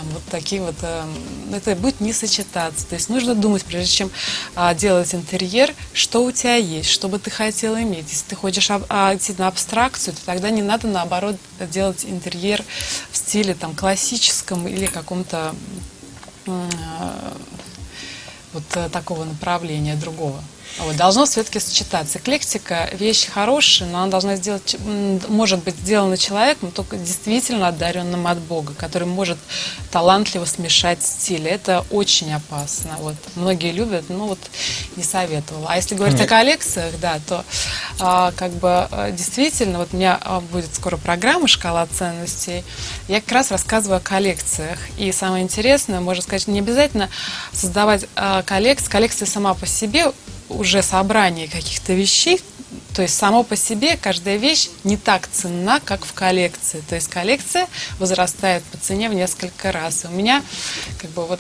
вот 0.08 0.22
такие 0.30 0.62
вот, 0.62 0.76
э, 0.82 1.04
это 1.52 1.74
будет 1.76 2.00
не 2.00 2.12
сочетаться. 2.12 2.86
То 2.86 2.94
есть 2.94 3.08
нужно 3.08 3.34
думать, 3.34 3.64
прежде 3.64 3.90
чем 3.90 4.10
а, 4.54 4.74
делать 4.74 5.14
интерьер, 5.14 5.74
что 5.92 6.24
у 6.24 6.32
тебя 6.32 6.56
есть, 6.56 6.90
что 6.90 7.08
бы 7.08 7.18
ты 7.18 7.30
хотел 7.30 7.76
иметь. 7.78 8.10
Если 8.10 8.26
ты 8.28 8.36
хочешь 8.36 8.70
а, 8.70 9.14
идти 9.14 9.34
на 9.38 9.48
абстракцию, 9.48 10.14
то 10.14 10.24
тогда 10.26 10.50
не 10.50 10.62
надо, 10.62 10.88
наоборот, 10.88 11.36
делать 11.70 12.04
интерьер 12.04 12.64
в 13.10 13.16
стиле 13.16 13.54
там 13.54 13.74
классическом 13.74 14.66
или 14.66 14.86
каком-то 14.86 15.54
э, 16.46 16.70
вот 18.52 18.64
э, 18.74 18.88
такого 18.88 19.24
направления 19.24 19.94
другого. 19.94 20.42
Вот, 20.78 20.96
должно 20.96 21.26
все-таки 21.26 21.58
сочетаться. 21.58 22.18
Эклектика– 22.18 22.88
вещь 22.92 23.26
хорошая, 23.26 23.88
но 23.88 23.98
она 23.98 24.10
должна 24.10 24.36
сделать, 24.36 24.76
может 25.28 25.64
быть 25.64 25.74
сделана 25.76 26.16
человеком, 26.16 26.70
только 26.70 26.96
действительно 26.96 27.68
одаренным 27.68 28.26
от 28.26 28.38
Бога, 28.38 28.74
который 28.74 29.08
может 29.08 29.38
талантливо 29.90 30.44
смешать 30.44 31.02
стили. 31.02 31.50
Это 31.50 31.84
очень 31.90 32.32
опасно. 32.32 32.96
Вот. 32.98 33.16
Многие 33.34 33.72
любят, 33.72 34.04
но 34.08 34.28
вот 34.28 34.38
не 34.96 35.02
советовала. 35.02 35.66
А 35.70 35.76
если 35.76 35.94
говорить 35.96 36.18
Нет. 36.18 36.26
о 36.26 36.30
коллекциях, 36.30 36.94
да, 37.00 37.18
то 37.26 37.44
а, 37.98 38.32
как 38.36 38.52
бы 38.52 38.68
а, 38.68 39.10
действительно, 39.10 39.78
вот 39.78 39.88
у 39.92 39.96
меня 39.96 40.18
а, 40.20 40.40
будет 40.40 40.74
скоро 40.74 40.96
программа 40.96 41.48
«Шкала 41.48 41.86
ценностей». 41.86 42.62
Я 43.08 43.20
как 43.20 43.32
раз 43.32 43.50
рассказываю 43.50 43.98
о 43.98 44.00
коллекциях. 44.00 44.78
И 44.96 45.10
самое 45.10 45.42
интересное, 45.42 46.00
можно 46.00 46.22
сказать, 46.22 46.46
не 46.46 46.60
обязательно 46.60 47.08
создавать 47.52 48.06
а, 48.14 48.42
коллекции. 48.42 48.88
Коллекция 48.88 49.26
сама 49.26 49.54
по 49.54 49.66
себе 49.66 50.12
уже 50.48 50.82
собрание 50.82 51.48
каких-то 51.48 51.92
вещей, 51.92 52.40
то 52.98 53.02
есть 53.02 53.16
само 53.16 53.44
по 53.44 53.54
себе 53.54 53.96
каждая 53.96 54.38
вещь 54.38 54.70
не 54.82 54.96
так 54.96 55.28
ценна, 55.30 55.78
как 55.78 56.04
в 56.04 56.12
коллекции. 56.14 56.82
То 56.88 56.96
есть 56.96 57.06
коллекция 57.06 57.68
возрастает 58.00 58.64
по 58.64 58.76
цене 58.76 59.08
в 59.08 59.14
несколько 59.14 59.70
раз. 59.70 60.04
И 60.04 60.08
у 60.08 60.10
меня 60.10 60.42
как 61.00 61.08
бы 61.10 61.24
вот 61.24 61.38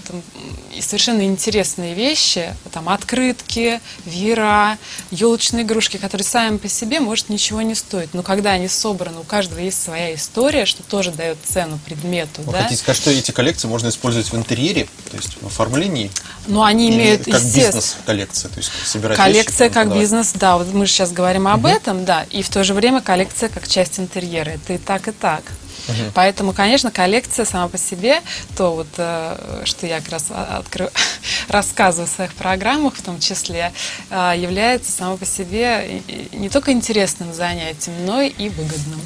совершенно 0.80 1.22
интересные 1.22 1.94
вещи, 1.94 2.54
там 2.70 2.88
открытки, 2.88 3.80
веера, 4.04 4.78
елочные 5.10 5.64
игрушки, 5.64 5.96
которые 5.96 6.24
сами 6.24 6.58
по 6.58 6.68
себе, 6.68 7.00
может, 7.00 7.28
ничего 7.28 7.60
не 7.62 7.74
стоят. 7.74 8.10
Но 8.14 8.22
когда 8.22 8.52
они 8.52 8.68
собраны, 8.68 9.18
у 9.18 9.24
каждого 9.24 9.58
есть 9.58 9.82
своя 9.82 10.14
история, 10.14 10.64
что 10.64 10.84
тоже 10.84 11.10
дает 11.10 11.38
цену 11.44 11.80
предмету. 11.84 12.42
Вы 12.42 12.52
да? 12.52 12.62
хотите 12.62 12.82
сказать, 12.82 13.02
что 13.02 13.10
эти 13.10 13.32
коллекции 13.32 13.66
можно 13.66 13.88
использовать 13.88 14.30
в 14.30 14.36
интерьере, 14.36 14.86
то 15.10 15.16
есть 15.16 15.42
в 15.42 15.46
оформлении? 15.48 16.12
Ну, 16.46 16.62
они 16.62 16.88
имеют, 16.90 17.24
как 17.24 17.42
бизнес-коллекция, 17.42 18.48
то 18.48 18.58
есть 18.58 18.70
собирать 18.84 19.16
Коллекция 19.16 19.68
вещи, 19.68 19.74
как 19.74 19.92
бизнес, 19.92 20.32
да. 20.34 20.56
Вот 20.56 20.72
мы 20.72 20.86
же 20.86 20.92
сейчас 20.92 21.10
говорим 21.10 21.47
об 21.52 21.64
угу. 21.64 21.68
этом, 21.68 22.04
да. 22.04 22.24
И 22.30 22.42
в 22.42 22.48
то 22.48 22.64
же 22.64 22.74
время 22.74 23.00
коллекция 23.00 23.48
как 23.48 23.66
часть 23.68 23.98
интерьера. 23.98 24.50
Это 24.50 24.74
и 24.74 24.78
так, 24.78 25.08
и 25.08 25.12
так. 25.12 25.42
Угу. 25.88 26.12
Поэтому, 26.14 26.52
конечно, 26.52 26.90
коллекция 26.90 27.44
сама 27.44 27.68
по 27.68 27.78
себе, 27.78 28.20
то 28.56 28.74
вот, 28.74 28.88
э, 28.98 29.62
что 29.64 29.86
я 29.86 30.00
как 30.00 30.10
раз 30.10 30.26
откры... 30.30 30.90
рассказываю 31.48 32.06
в 32.06 32.10
своих 32.10 32.34
программах, 32.34 32.94
в 32.94 33.02
том 33.02 33.18
числе, 33.20 33.72
э, 34.10 34.34
является 34.36 34.92
сама 34.92 35.16
по 35.16 35.24
себе 35.24 36.02
не 36.32 36.48
только 36.48 36.72
интересным 36.72 37.32
занятием, 37.32 38.04
но 38.04 38.20
и 38.20 38.48
выгодным. 38.48 39.00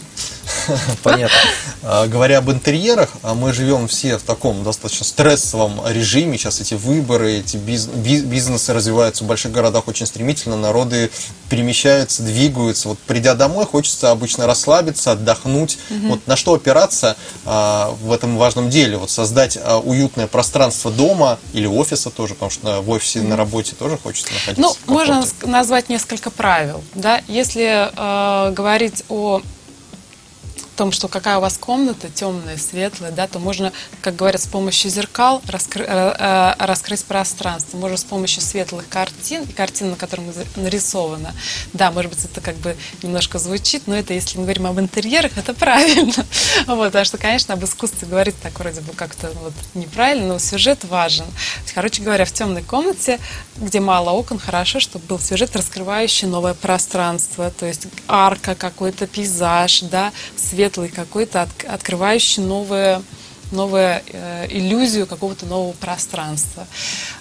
Понятно. 1.02 1.36
А, 1.82 2.06
говоря 2.06 2.38
об 2.38 2.50
интерьерах, 2.50 3.10
а 3.22 3.34
мы 3.34 3.52
живем 3.52 3.88
все 3.88 4.18
в 4.18 4.22
таком 4.22 4.62
достаточно 4.64 5.04
стрессовом 5.04 5.80
режиме. 5.86 6.38
Сейчас 6.38 6.60
эти 6.60 6.74
выборы, 6.74 7.38
эти 7.38 7.56
бизнесы 7.56 8.72
развиваются 8.72 9.24
в 9.24 9.26
больших 9.26 9.52
городах 9.52 9.88
очень 9.88 10.06
стремительно, 10.06 10.56
народы 10.56 11.10
перемещаются, 11.48 12.22
двигаются. 12.22 12.88
Вот 12.88 12.98
придя 13.00 13.34
домой, 13.34 13.66
хочется 13.66 14.10
обычно 14.10 14.46
расслабиться, 14.46 15.12
отдохнуть. 15.12 15.78
Угу. 15.90 16.08
Вот 16.08 16.26
на 16.26 16.36
что 16.36 16.54
опираться 16.54 17.16
а, 17.44 17.90
в 18.00 18.12
этом 18.12 18.36
важном 18.36 18.70
деле? 18.70 18.96
Вот 18.96 19.10
создать 19.10 19.58
уютное 19.84 20.26
пространство 20.26 20.90
дома 20.90 21.38
или 21.52 21.66
офиса 21.66 22.10
тоже, 22.10 22.34
потому 22.34 22.50
что 22.50 22.80
в 22.80 22.90
офисе 22.90 23.22
на 23.22 23.36
работе 23.36 23.74
тоже 23.78 23.98
хочется 23.98 24.32
находиться. 24.32 24.60
Ну, 24.86 24.94
можно 24.94 25.24
назвать 25.42 25.88
несколько 25.88 26.30
правил. 26.30 26.82
Да? 26.94 27.20
Если 27.28 27.90
э, 27.94 28.52
говорить 28.52 29.04
о 29.08 29.42
том, 30.76 30.92
что 30.92 31.08
какая 31.08 31.38
у 31.38 31.40
вас 31.40 31.58
комната, 31.58 32.08
темная, 32.08 32.56
светлая, 32.56 33.12
да, 33.12 33.26
то 33.26 33.38
можно, 33.38 33.72
как 34.00 34.16
говорят, 34.16 34.40
с 34.40 34.46
помощью 34.46 34.90
зеркал 34.90 35.42
раскры, 35.46 35.84
э, 35.86 36.14
э, 36.18 36.54
раскрыть 36.58 37.04
пространство. 37.04 37.76
Можно 37.76 37.96
с 37.96 38.04
помощью 38.04 38.42
светлых 38.42 38.88
картин, 38.88 39.46
картин, 39.46 39.90
на 39.90 39.96
которой 39.96 40.22
нарисовано. 40.56 41.34
Да, 41.72 41.90
может 41.90 42.10
быть, 42.10 42.24
это 42.24 42.40
как 42.40 42.56
бы 42.56 42.76
немножко 43.02 43.38
звучит, 43.38 43.86
но 43.86 43.96
это, 43.96 44.14
если 44.14 44.38
мы 44.38 44.44
говорим 44.44 44.66
об 44.66 44.78
интерьерах, 44.80 45.32
это 45.36 45.54
правильно. 45.54 46.12
Вот, 46.66 46.86
потому 46.86 47.04
что, 47.04 47.18
конечно, 47.18 47.54
об 47.54 47.64
искусстве 47.64 48.08
говорить 48.08 48.34
так 48.42 48.58
вроде 48.58 48.80
бы 48.80 48.92
как-то 48.92 49.30
вот 49.42 49.52
неправильно, 49.74 50.28
но 50.28 50.38
сюжет 50.38 50.84
важен. 50.84 51.26
Короче 51.74 52.02
говоря, 52.02 52.24
в 52.24 52.32
темной 52.32 52.62
комнате, 52.62 53.18
где 53.56 53.80
мало 53.80 54.10
окон, 54.10 54.38
хорошо, 54.38 54.80
чтобы 54.80 55.06
был 55.06 55.18
сюжет, 55.18 55.54
раскрывающий 55.56 56.28
новое 56.28 56.54
пространство, 56.54 57.50
то 57.50 57.66
есть 57.66 57.86
арка, 58.08 58.54
какой-то 58.54 59.06
пейзаж, 59.06 59.82
да, 59.82 60.12
светлый 60.62 60.90
какой-то, 60.90 61.42
от, 61.42 61.64
открывающий 61.64 62.42
новое 62.42 63.02
новую 63.50 64.00
э, 64.06 64.46
иллюзию 64.48 65.06
какого-то 65.06 65.44
нового 65.44 65.72
пространства. 65.72 66.66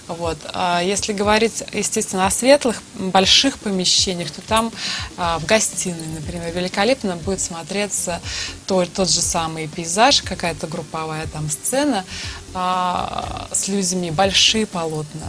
Вот. 0.08 0.38
А 0.54 0.80
если 0.80 1.12
говорить, 1.12 1.62
естественно, 1.74 2.26
о 2.26 2.30
светлых, 2.30 2.82
больших 2.94 3.58
помещениях, 3.58 4.30
то 4.30 4.40
там 4.40 4.72
а, 5.18 5.38
в 5.38 5.44
гостиной, 5.44 6.06
например, 6.18 6.50
великолепно 6.54 7.16
будет 7.16 7.40
смотреться 7.40 8.22
то, 8.66 8.86
тот 8.86 9.10
же 9.10 9.20
самый 9.20 9.68
пейзаж, 9.68 10.22
какая-то 10.22 10.68
групповая 10.68 11.26
там 11.26 11.50
сцена 11.50 12.02
а, 12.54 13.46
с 13.52 13.68
людьми, 13.68 14.10
большие 14.10 14.64
полотна. 14.64 15.26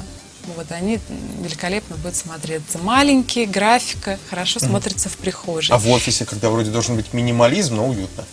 Вот 0.56 0.72
они 0.72 1.00
великолепно 1.40 1.96
будут 1.98 2.16
смотреться. 2.16 2.78
Маленькие, 2.78 3.46
графика, 3.46 4.20
хорошо 4.30 4.60
mm. 4.60 4.68
смотрится 4.68 5.10
в 5.10 5.18
прихожей. 5.18 5.74
А 5.74 5.78
в 5.78 5.90
офисе, 5.90 6.26
когда 6.26 6.50
вроде 6.50 6.72
должен 6.72 6.96
быть 6.96 7.14
минимализм, 7.14 7.76
но 7.76 7.88
уютно? 7.88 8.26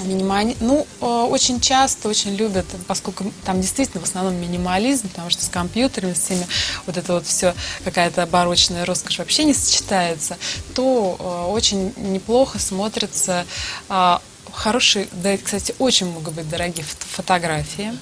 Минимали... 0.00 0.56
Ну, 0.60 0.86
э, 1.00 1.04
очень 1.04 1.60
часто, 1.60 2.08
очень 2.08 2.34
любят, 2.34 2.66
поскольку 2.88 3.32
там 3.44 3.60
действительно 3.60 4.00
в 4.00 4.04
основном 4.04 4.34
минимализм, 4.34 5.08
потому 5.08 5.30
что 5.30 5.44
с 5.44 5.48
компьютерами, 5.48 6.14
с 6.14 6.18
всеми 6.18 6.46
вот 6.86 6.96
это 6.96 7.12
вот 7.12 7.26
все, 7.26 7.54
какая-то 7.84 8.26
барочная 8.26 8.84
роскошь 8.84 9.18
вообще 9.18 9.44
не 9.44 9.54
сочетается, 9.54 10.36
то 10.74 11.16
э, 11.18 11.52
очень 11.52 11.92
неплохо 11.96 12.58
смотрятся 12.58 13.46
э, 13.88 14.18
хорошие, 14.52 15.08
да, 15.12 15.36
кстати, 15.36 15.74
очень 15.78 16.10
могут 16.10 16.34
быть 16.34 16.48
дорогие 16.48 16.84
фотографии. 16.84 17.92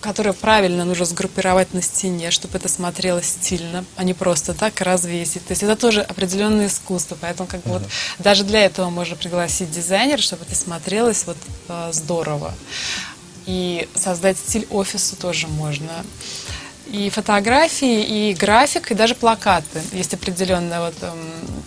Которые 0.00 0.34
правильно 0.34 0.84
нужно 0.84 1.04
сгруппировать 1.06 1.72
на 1.74 1.82
стене, 1.82 2.30
чтобы 2.30 2.58
это 2.58 2.68
смотрелось 2.68 3.26
стильно, 3.26 3.84
а 3.96 4.04
не 4.04 4.14
просто 4.14 4.54
так 4.54 4.80
развесить. 4.80 5.46
То 5.46 5.52
есть 5.52 5.62
это 5.62 5.74
тоже 5.74 6.02
определенное 6.02 6.66
искусство, 6.66 7.16
поэтому 7.20 7.48
как 7.48 7.62
бы 7.62 7.72
вот 7.72 7.82
даже 8.18 8.44
для 8.44 8.64
этого 8.64 8.90
можно 8.90 9.16
пригласить 9.16 9.70
дизайнера, 9.70 10.20
чтобы 10.20 10.44
это 10.44 10.54
смотрелось 10.54 11.24
вот 11.26 11.38
э, 11.68 11.90
здорово. 11.92 12.52
И 13.46 13.88
создать 13.94 14.38
стиль 14.38 14.66
офиса 14.70 15.16
тоже 15.16 15.46
можно. 15.46 16.04
И 16.88 17.10
фотографии, 17.10 18.02
и 18.02 18.34
график, 18.34 18.92
и 18.92 18.94
даже 18.94 19.14
плакаты. 19.14 19.82
Есть 19.92 20.14
определенное 20.14 20.80
вот 20.80 20.94
эм, 21.02 21.64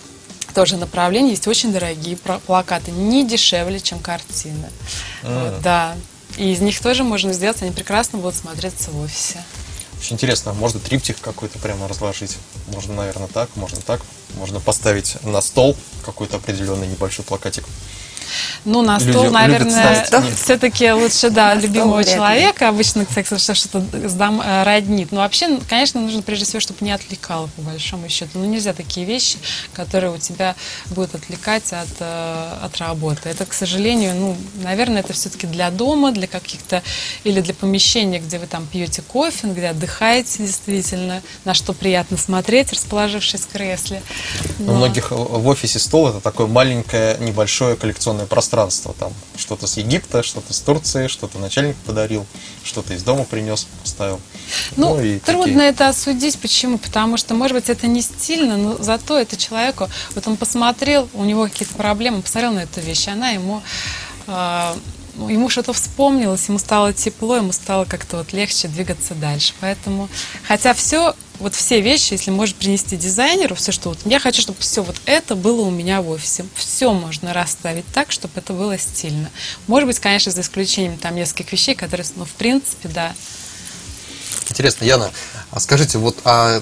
тоже 0.54 0.78
направление, 0.78 1.32
есть 1.32 1.48
очень 1.48 1.72
дорогие 1.72 2.18
плакаты, 2.18 2.92
не 2.92 3.26
дешевле, 3.26 3.80
чем 3.80 4.00
картины. 4.00 4.70
Mm. 5.24 5.44
Вот, 5.44 5.62
да. 5.62 5.96
И 6.38 6.52
из 6.52 6.62
них 6.62 6.80
тоже 6.80 7.04
можно 7.04 7.34
сделать, 7.34 7.62
они 7.62 7.72
прекрасно 7.72 8.20
будут 8.20 8.36
смотреться 8.36 8.92
в 8.92 9.02
офисе. 9.02 9.44
Очень 10.00 10.16
интересно, 10.16 10.54
можно 10.54 10.80
триптих 10.80 11.20
какой-то 11.20 11.60
прямо 11.60 11.88
разложить. 11.88 12.38
Можно, 12.68 12.94
наверное, 12.94 13.28
так, 13.28 13.50
можно 13.56 13.82
так. 13.82 14.02
Можно 14.36 14.60
поставить 14.60 15.18
на 15.24 15.42
стол 15.42 15.76
какой-то 16.06 16.38
определенный 16.38 16.88
небольшой 16.88 17.26
плакатик. 17.26 17.66
Ну, 18.66 18.82
на 18.82 19.00
стол, 19.00 19.26
Люди 19.26 19.34
наверное, 19.34 20.08
все-таки 20.36 20.92
лучше, 20.92 21.30
да, 21.30 21.56
на 21.56 21.60
любимого 21.60 22.04
человека. 22.04 22.70
Обычно, 22.70 23.06
кстати, 23.06 23.54
что-то 23.54 23.84
сдам 24.08 24.42
э, 24.42 24.64
роднит. 24.64 25.12
Но 25.12 25.22
вообще, 25.22 25.60
конечно, 25.68 26.02
нужно 26.02 26.22
прежде 26.22 26.46
всего, 26.46 26.60
чтобы 26.60 26.86
не 26.86 26.92
отвлекало, 26.92 27.48
по 27.56 27.62
большому 27.62 28.10
счету. 28.10 28.40
Ну, 28.40 28.46
нельзя 28.46 28.74
такие 28.74 29.06
вещи, 29.06 29.38
которые 29.74 30.12
у 30.12 30.18
тебя 30.18 30.56
будут 30.88 31.16
отвлекать 31.16 31.72
от, 31.74 31.90
э, 32.00 32.58
от 32.62 32.78
работы. 32.78 33.30
Это, 33.30 33.46
к 33.46 33.54
сожалению, 33.54 34.16
ну, 34.16 34.38
наверное, 34.64 35.02
это 35.02 35.14
все-таки 35.14 35.48
для 35.48 35.72
дома, 35.72 36.12
для 36.12 36.28
каких-то, 36.28 36.84
или 37.24 37.42
для 37.42 37.54
помещения, 37.54 38.20
где 38.20 38.40
вы 38.40 38.48
там 38.48 38.66
пьете 38.68 39.02
кофе, 39.02 39.48
где 39.48 39.68
отдыхаете 39.68 40.44
действительно, 40.44 41.22
на 41.46 41.54
что 41.54 41.74
приятно 41.74 42.18
смотреть, 42.18 42.74
расположившись 42.74 43.42
в 43.42 43.48
кресле. 43.48 44.02
Но... 44.60 44.74
У 44.74 44.76
многих 44.76 45.12
в 45.12 45.48
офисе 45.48 45.80
стол 45.80 46.10
это 46.10 46.20
такое 46.20 46.48
маленькое, 46.48 47.18
небольшое 47.20 47.76
коллекционное 47.76 48.19
пространство. 48.26 48.94
Там 49.00 49.14
что-то 49.36 49.68
с 49.68 49.78
Египта, 49.78 50.24
что-то 50.24 50.54
с 50.54 50.60
Турции, 50.60 51.08
что-то 51.08 51.40
начальник 51.40 51.76
подарил, 51.78 52.26
что-то 52.64 52.94
из 52.94 53.04
дома 53.04 53.26
принес, 53.26 53.68
поставил. 53.82 54.20
Ну, 54.76 54.96
ну 54.96 55.02
и 55.02 55.20
трудно 55.20 55.46
такие... 55.46 55.70
это 55.70 55.90
осудить. 55.90 56.40
Почему? 56.40 56.78
Потому 56.78 57.18
что, 57.18 57.34
может 57.34 57.56
быть, 57.56 57.70
это 57.70 57.88
не 57.88 58.02
стильно, 58.02 58.58
но 58.58 58.78
зато 58.78 59.18
это 59.18 59.38
человеку, 59.38 59.90
вот 60.16 60.28
он 60.28 60.38
посмотрел, 60.38 61.10
у 61.14 61.24
него 61.24 61.44
какие-то 61.44 61.76
проблемы, 61.76 62.22
посмотрел 62.22 62.54
на 62.54 62.60
эту 62.60 62.82
вещь, 62.82 63.08
она 63.08 63.30
ему 63.30 63.62
э, 64.28 64.76
ему 65.28 65.50
что-то 65.50 65.74
вспомнилось, 65.74 66.48
ему 66.48 66.60
стало 66.60 66.94
тепло, 66.94 67.38
ему 67.38 67.52
стало 67.52 67.86
как-то 67.86 68.18
вот 68.18 68.34
легче 68.34 68.68
двигаться 68.68 69.16
дальше. 69.16 69.54
Поэтому, 69.60 70.10
хотя 70.48 70.74
все 70.74 71.16
вот 71.40 71.56
все 71.56 71.82
вещи, 71.82 72.14
если 72.14 72.32
можешь 72.32 72.56
принести 72.56 72.98
дизайнеру, 72.98 73.56
все, 73.56 73.72
что 73.72 73.90
вот 73.90 74.00
я 74.06 74.20
хочу, 74.20 74.42
чтобы 74.42 74.60
все 74.60 74.84
вот 74.84 74.98
это 75.06 75.36
было 75.36 75.62
у 75.62 75.72
меня 75.72 76.02
в 76.02 76.10
офисе. 76.10 76.46
Все 76.56 76.94
можно 76.94 77.34
расставить 77.34 77.86
так, 77.94 78.12
чтобы 78.12 78.34
это 78.36 78.54
было 78.54 78.78
стильно. 78.78 79.30
Может 79.68 79.88
быть, 79.88 80.00
конечно, 80.00 80.32
за 80.32 80.42
исключением 80.42 80.98
там 80.98 81.16
нескольких 81.16 81.52
вещей, 81.54 81.76
которые, 81.76 82.06
ну, 82.16 82.26
в 82.26 82.32
принципе, 82.32 82.90
да. 82.90 83.16
Интересно, 84.50 84.84
Яна, 84.84 85.12
а 85.52 85.60
скажите, 85.60 85.98
вот 85.98 86.18
а 86.26 86.62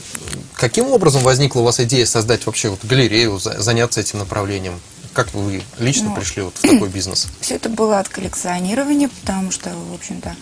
каким 0.54 0.88
образом 0.88 1.22
возникла 1.24 1.62
у 1.62 1.63
вас 1.63 1.80
идея 1.80 2.06
создать 2.06 2.46
вообще 2.46 2.70
вот 2.70 2.84
галерею, 2.84 3.40
заняться 3.40 4.00
этим 4.00 4.20
направлением? 4.20 4.80
Как 5.13 5.34
вы 5.34 5.63
лично 5.80 6.10
ну, 6.10 6.16
пришли 6.16 6.44
вот 6.44 6.56
в 6.58 6.62
такой 6.62 6.90
бизнес? 6.90 7.28
Все 7.42 7.56
это 7.56 7.70
было 7.70 8.00
от 8.00 8.10
коллекционирования, 8.10 9.10
потому 9.22 9.52
что, 9.52 9.72
в 9.72 9.94
общем-то, 9.94 10.36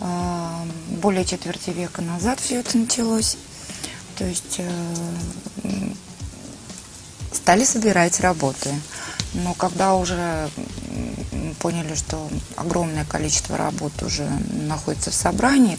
а, 0.00 0.64
более 0.88 1.24
четверти 1.24 1.70
века 1.70 2.02
назад 2.02 2.38
все 2.40 2.60
это 2.60 2.76
началось. 2.76 3.36
То 4.16 4.24
есть 4.24 4.56
э, 4.58 5.92
стали 7.32 7.64
собирать 7.64 8.20
работы. 8.20 8.70
Но 9.34 9.54
когда 9.54 9.94
уже 9.94 10.48
поняли, 11.58 11.94
что 11.94 12.28
огромное 12.56 13.04
количество 13.04 13.56
работ 13.56 14.02
уже 14.02 14.28
находится 14.52 15.10
в 15.10 15.14
собрании, 15.14 15.78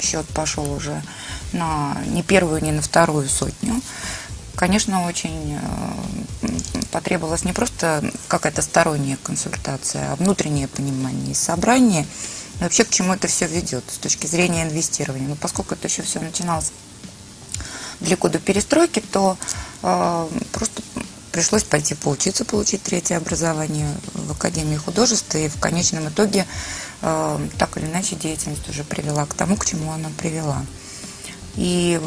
счет 0.00 0.26
пошел 0.28 0.70
уже 0.72 1.02
на 1.52 1.96
не 2.06 2.22
первую, 2.22 2.62
не 2.62 2.72
на 2.72 2.82
вторую 2.82 3.28
сотню, 3.28 3.80
конечно, 4.54 5.06
очень 5.06 5.58
э, 6.42 6.48
потребовалась 6.90 7.44
не 7.44 7.52
просто 7.52 8.04
какая-то 8.28 8.60
сторонняя 8.62 9.16
консультация, 9.22 10.12
а 10.12 10.16
внутреннее 10.16 10.68
понимание 10.68 11.32
и 11.32 11.34
собрание, 11.34 12.06
вообще 12.60 12.84
к 12.84 12.90
чему 12.90 13.14
это 13.14 13.28
все 13.28 13.46
ведет 13.46 13.84
с 13.88 13.98
точки 13.98 14.26
зрения 14.26 14.64
инвестирования. 14.64 15.28
Но 15.28 15.36
поскольку 15.36 15.74
это 15.74 15.88
еще 15.88 16.02
все 16.02 16.20
начиналось 16.20 16.72
далеко 18.00 18.28
до 18.28 18.38
перестройки, 18.38 19.00
то 19.00 19.36
э, 19.82 20.28
просто 20.52 20.82
пришлось 21.32 21.64
пойти 21.64 21.94
поучиться, 21.94 22.44
получить 22.44 22.82
третье 22.82 23.16
образование 23.16 23.88
в 24.14 24.32
Академии 24.32 24.76
художеств, 24.76 25.34
и 25.34 25.48
в 25.48 25.58
конечном 25.60 26.08
итоге 26.08 26.46
э, 27.02 27.48
так 27.58 27.76
или 27.76 27.86
иначе 27.86 28.16
деятельность 28.16 28.68
уже 28.68 28.84
привела 28.84 29.24
к 29.26 29.34
тому, 29.34 29.56
к 29.56 29.64
чему 29.64 29.92
она 29.92 30.08
привела. 30.18 30.64
И 31.56 32.00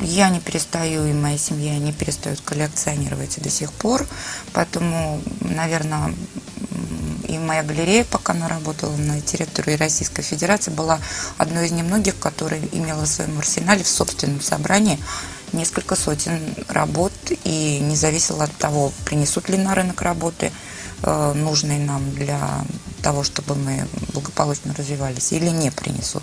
я 0.00 0.30
не 0.30 0.38
перестаю, 0.38 1.06
и 1.06 1.12
моя 1.12 1.36
семья 1.36 1.76
не 1.78 1.92
перестают 1.92 2.40
коллекционировать 2.40 3.40
до 3.42 3.50
сих 3.50 3.72
пор. 3.72 4.06
Поэтому, 4.52 5.20
наверное, 5.40 6.14
и 7.26 7.38
моя 7.38 7.62
галерея, 7.64 8.04
пока 8.04 8.32
она 8.32 8.48
работала 8.48 8.94
на 8.96 9.20
территории 9.20 9.74
Российской 9.74 10.22
Федерации, 10.22 10.70
была 10.70 11.00
одной 11.36 11.66
из 11.66 11.72
немногих, 11.72 12.18
которая 12.18 12.60
имела 12.72 13.02
в 13.02 13.08
своем 13.08 13.38
арсенале 13.38 13.82
в 13.82 13.88
собственном 13.88 14.40
собрании 14.40 15.00
несколько 15.52 15.96
сотен 15.96 16.54
работ 16.68 17.12
и 17.44 17.78
не 17.80 17.96
зависело 17.96 18.44
от 18.44 18.56
того, 18.56 18.92
принесут 19.04 19.48
ли 19.48 19.58
на 19.58 19.74
рынок 19.74 20.02
работы 20.02 20.52
э, 21.02 21.32
нужные 21.34 21.78
нам 21.78 22.10
для 22.12 22.64
того, 23.02 23.24
чтобы 23.24 23.54
мы 23.54 23.86
благополучно 24.12 24.74
развивались, 24.74 25.32
или 25.32 25.48
не 25.48 25.70
принесут. 25.70 26.22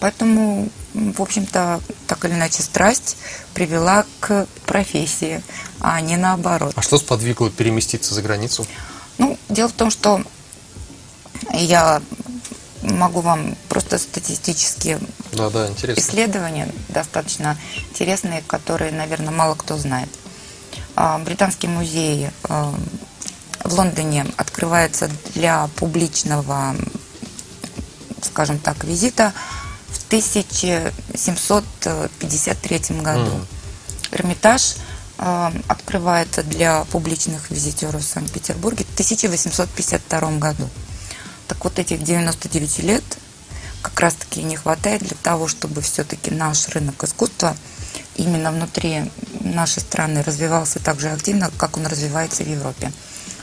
Поэтому, 0.00 0.70
в 0.94 1.20
общем-то, 1.20 1.80
так 2.06 2.24
или 2.24 2.32
иначе, 2.32 2.62
страсть 2.62 3.18
привела 3.52 4.06
к 4.20 4.46
профессии, 4.64 5.42
а 5.78 6.00
не 6.00 6.16
наоборот. 6.16 6.72
А 6.74 6.82
что 6.82 6.96
сподвигло 6.98 7.50
переместиться 7.50 8.14
за 8.14 8.22
границу? 8.22 8.66
Ну, 9.18 9.38
дело 9.50 9.68
в 9.68 9.72
том, 9.72 9.90
что 9.90 10.22
я 11.52 12.00
могу 12.82 13.20
вам 13.20 13.56
просто 13.68 13.98
статистические 13.98 14.98
да, 15.32 15.50
да, 15.50 15.68
исследования 15.96 16.68
достаточно 16.88 17.58
интересные, 17.90 18.42
которые, 18.46 18.92
наверное, 18.92 19.32
мало 19.32 19.54
кто 19.54 19.76
знает. 19.76 20.08
А, 20.96 21.18
Британский 21.18 21.68
музей 21.68 22.30
а, 22.44 22.74
в 23.64 23.74
Лондоне 23.74 24.26
открывается 24.36 25.10
для 25.34 25.68
публичного, 25.76 26.74
скажем 28.22 28.58
так, 28.58 28.84
визита 28.84 29.34
в 29.88 30.06
1753 30.06 33.00
году. 33.00 33.30
Эрмитаж 34.12 34.76
а, 35.18 35.52
открывается 35.68 36.42
для 36.42 36.84
публичных 36.86 37.50
визитеров 37.50 38.02
в 38.02 38.08
Санкт-Петербурге 38.08 38.84
в 38.84 38.92
1852 38.94 40.38
году. 40.38 40.68
Так 41.46 41.62
вот 41.64 41.78
этих 41.78 42.02
99 42.02 42.78
лет 42.80 43.04
как 43.82 43.98
раз-таки 44.00 44.42
не 44.42 44.56
хватает 44.56 45.02
для 45.02 45.16
того, 45.22 45.48
чтобы 45.48 45.80
все-таки 45.80 46.30
наш 46.30 46.68
рынок 46.68 47.02
искусства 47.04 47.56
именно 48.16 48.52
внутри 48.52 49.10
нашей 49.40 49.80
страны 49.80 50.22
развивался 50.22 50.78
так 50.78 51.00
же 51.00 51.08
активно, 51.08 51.50
как 51.56 51.76
он 51.76 51.86
развивается 51.86 52.44
в 52.44 52.48
Европе. 52.48 52.92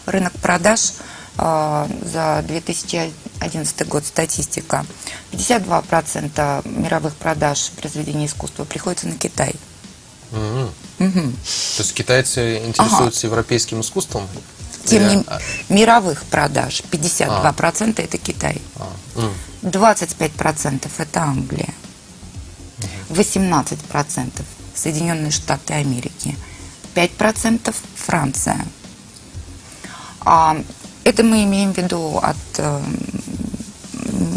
Рынок 0.06 0.34
продаж 0.34 0.94
э, 1.38 1.88
за 2.04 2.44
2011 2.48 3.88
год 3.88 4.06
статистика. 4.06 4.86
52% 5.32 6.68
мировых 6.68 7.16
продаж 7.16 7.72
произведений 7.72 8.28
искусства 8.28 8.64
приходится 8.64 9.08
на 9.08 9.18
Китай. 9.18 9.56
Мгм. 10.32 10.72
То 10.98 11.84
есть 11.84 11.94
китайцы 11.94 12.58
интересуются 12.66 13.28
европейским 13.28 13.82
искусством? 13.82 14.28
Тем 14.86 15.08
не 15.08 15.24
а, 15.28 15.40
мировых 15.70 16.24
продаж 16.26 16.82
52% 16.92 18.02
это 18.02 18.18
Китай. 18.18 18.62
а, 18.78 18.90
м. 19.16 19.34
25% 19.62 20.90
это 20.98 21.22
Англия, 21.22 21.74
18% 23.10 24.32
Соединенные 24.76 25.32
Штаты 25.32 25.74
Америки, 25.74 26.36
5% 26.96 27.74
Франция. 27.96 28.66
А 30.22 30.58
это 31.04 31.24
мы 31.24 31.44
имеем 31.44 31.74
в 31.74 31.78
виду 31.78 32.20
от 32.22 32.36
э, 32.58 32.82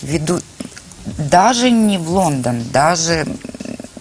Веду... 0.02 0.39
Даже 1.06 1.70
не 1.70 1.98
в 1.98 2.10
Лондон, 2.10 2.63
даже 2.72 3.26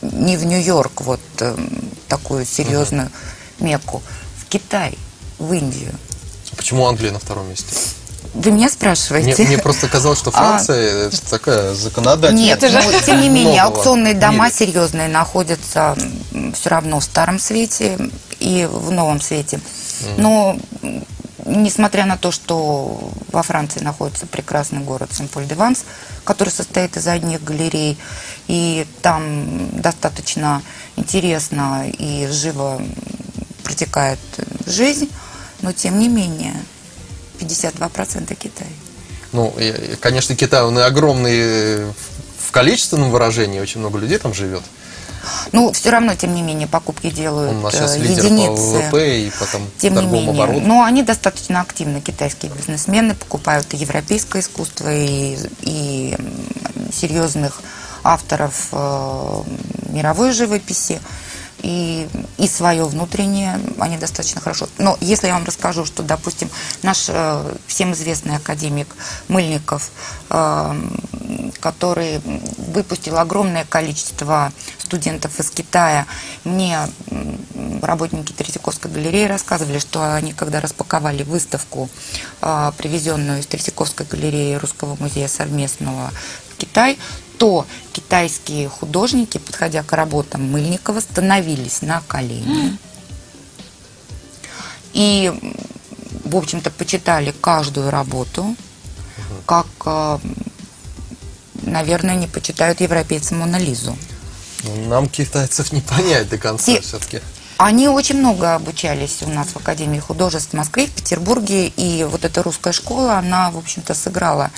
не 0.03 0.37
в 0.37 0.45
Нью-Йорк, 0.47 1.01
вот 1.03 1.21
эм, 1.41 1.69
такую 2.09 2.45
серьезную 2.45 3.11
Мекку, 3.59 4.03
в 4.37 4.49
Китай, 4.49 4.97
в 5.39 5.53
Индию. 5.53 5.93
Почему 6.57 6.87
Англия 6.87 7.13
на 7.13 7.19
втором 7.19 7.49
месте? 7.49 7.75
Вы 8.35 8.51
меня 8.51 8.67
Мне, 8.67 8.71
спрашиваете? 8.71 9.43
мне 9.45 9.59
просто 9.59 9.89
казалось, 9.89 10.19
что 10.19 10.31
А. 10.31 10.33
Франция 10.33 11.09
это 11.09 11.31
такая 11.31 11.75
законодательная. 11.75 12.45
Нет, 12.45 12.63
но 12.63 13.01
тем 13.01 13.21
не 13.21 13.29
менее, 13.29 13.63
аукционные 13.63 14.15
дома 14.15 14.45
мире. 14.47 14.55
серьезные 14.57 15.09
находятся 15.09 15.97
все 16.55 16.71
равно 16.71 17.01
в 17.01 17.05
старом 17.05 17.39
свете 17.39 17.99
и 18.39 18.67
в 18.71 18.91
новом 18.91 19.21
свете. 19.21 19.61
Но 20.17 20.57
м, 20.83 21.05
несмотря 21.45 22.07
на 22.07 22.17
то, 22.17 22.31
что 22.31 23.11
во 23.31 23.43
Франции 23.43 23.81
находится 23.81 24.27
прекрасный 24.27 24.81
город 24.81 25.11
Сен-Поль-де-Ванс, 25.13 25.85
который 26.25 26.51
состоит 26.51 26.97
из 26.97 27.07
одних 27.07 27.43
галерей, 27.43 27.99
и 28.49 28.87
там 29.01 29.81
достаточно 29.81 30.63
интересно 30.97 31.89
и 31.89 32.27
живо 32.31 32.81
протекает 33.65 34.19
жизнь, 34.67 35.09
но 35.61 35.73
тем 35.73 35.99
не 35.99 36.09
менее 36.09 36.55
52% 37.39 38.35
Китай. 38.35 38.69
Ну, 39.33 39.55
конечно, 40.01 40.37
Китай, 40.37 40.63
он 40.63 40.79
огромный 40.79 41.87
в 41.87 42.51
количественном 42.51 43.11
выражении, 43.11 43.61
очень 43.61 43.81
много 43.81 43.99
людей 43.99 44.19
там 44.19 44.35
живет. 44.35 44.63
Ну, 45.53 45.73
все 45.73 45.91
равно, 45.91 46.15
тем 46.15 46.35
не 46.35 46.43
менее, 46.43 46.67
покупки 46.67 47.11
делают 47.11 47.53
у 47.53 47.61
нас 47.61 47.75
э, 47.75 47.79
сейчас 47.79 47.97
лидер 47.97 48.23
по 48.23 48.27
единицы. 48.27 48.63
ВВП 48.63 49.21
и 49.21 49.31
потом 49.39 49.63
Тем 49.79 49.95
не 49.95 50.07
менее. 50.07 50.31
обороту. 50.31 50.61
Но 50.61 50.83
они 50.83 51.03
достаточно 51.03 51.61
активно, 51.61 52.01
китайские 52.01 52.53
бизнесмены, 52.53 53.15
покупают 53.15 53.73
и 53.75 53.77
европейское 53.77 54.43
искусство, 54.43 54.89
и, 54.93 55.39
и 55.61 56.17
серьезных 56.93 57.61
авторов 58.05 58.69
э, 58.73 59.43
мировой 59.89 60.33
живописи. 60.33 61.01
И, 61.63 62.09
и 62.39 62.49
свое 62.49 62.85
внутреннее 62.85 63.61
они 63.79 63.97
достаточно 63.97 64.41
хорошо. 64.41 64.69
Но 64.79 64.97
если 65.01 65.29
я 65.29 65.35
вам 65.35 65.45
расскажу, 65.45 65.85
что, 65.85 66.03
допустим, 66.03 66.51
наш 66.83 67.07
э, 67.09 67.55
всем 67.67 67.93
известный 67.93 68.37
академик 68.37 68.89
Мыльников, 69.29 69.91
э, 70.31 70.75
который 71.61 72.21
выпустил 72.73 73.19
огромное 73.19 73.65
количество 73.65 74.53
студентов 74.79 75.39
из 75.39 75.51
Китая, 75.51 76.07
мне 76.45 76.81
работники 77.81 78.33
Третьяковской 78.33 78.91
галереи 78.91 79.27
рассказывали, 79.27 79.79
что 79.79 80.15
они, 80.15 80.33
когда 80.33 80.61
распаковали 80.61 81.23
выставку, 81.23 81.89
э, 82.41 82.73
привезенную 82.77 83.41
из 83.41 83.47
Третьяковской 83.47 84.07
галереи 84.07 84.55
Русского 84.55 84.97
музея 85.01 85.29
совместного 85.29 86.11
в 86.51 86.57
Китай, 86.57 86.99
то 87.43 87.67
китайские 87.93 88.69
художники, 88.69 89.39
подходя 89.39 89.83
к 89.83 89.93
работам 89.95 90.49
Мыльникова, 90.53 91.01
становились 91.01 91.83
на 91.83 92.01
колени 92.07 92.79
и, 94.93 95.33
в 96.25 96.37
общем-то, 96.37 96.71
почитали 96.71 97.35
каждую 97.41 97.91
работу, 97.91 98.55
как, 99.45 99.67
э, 99.87 100.19
наверное, 101.63 102.15
не 102.15 102.29
почитают 102.29 102.81
европейцы 102.81 103.35
Мона 103.35 103.57
Лизу. 103.57 103.99
Ну, 104.63 104.89
Нам 104.89 105.09
китайцев 105.09 105.73
не 105.73 105.81
понять 105.81 106.29
до 106.29 106.39
конца 106.39 106.81
все-таки. 106.81 107.21
Они 107.57 107.89
очень 107.89 108.19
много 108.19 108.55
обучались 108.55 109.21
у 109.23 109.29
нас 109.29 109.49
в 109.49 109.57
Академии 109.57 109.99
художеств 109.99 110.51
в 110.51 110.57
Москве, 110.57 110.87
в 110.87 110.93
Петербурге, 110.93 111.67
и 111.67 112.05
вот 112.05 112.25
эта 112.25 112.41
русская 112.45 112.73
школа, 112.73 113.19
она, 113.19 113.51
в 113.51 113.59
общем-то, 113.59 113.95
сыграла 113.95 114.53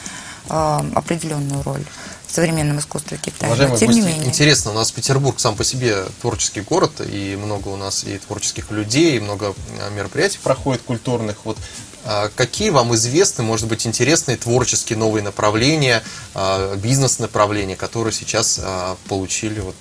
э, 0.50 0.80
определенную 0.94 1.62
роль 1.62 1.86
современном 2.34 2.80
искусстве 2.80 3.18
Китая. 3.18 3.48
Уважаемые 3.48 3.78
тем 3.78 3.90
не 3.90 4.00
гости, 4.00 4.12
менее. 4.12 4.28
интересно, 4.28 4.72
у 4.72 4.74
нас 4.74 4.90
Петербург 4.90 5.38
сам 5.38 5.54
по 5.56 5.64
себе 5.64 6.04
творческий 6.20 6.62
город, 6.62 7.00
и 7.00 7.36
много 7.36 7.68
у 7.68 7.76
нас 7.76 8.04
и 8.04 8.18
творческих 8.18 8.70
людей, 8.70 9.16
и 9.16 9.20
много 9.20 9.54
а, 9.80 9.90
мероприятий 9.90 10.38
проходит 10.42 10.82
культурных. 10.82 11.44
Вот 11.44 11.56
а, 12.04 12.28
какие 12.34 12.70
вам 12.70 12.94
известны, 12.94 13.44
может 13.44 13.68
быть, 13.68 13.86
интересные 13.86 14.36
творческие 14.36 14.98
новые 14.98 15.22
направления, 15.22 16.02
а, 16.34 16.76
бизнес-направления, 16.76 17.76
которые 17.76 18.12
сейчас 18.12 18.60
получили 19.08 19.60
вот 19.60 19.76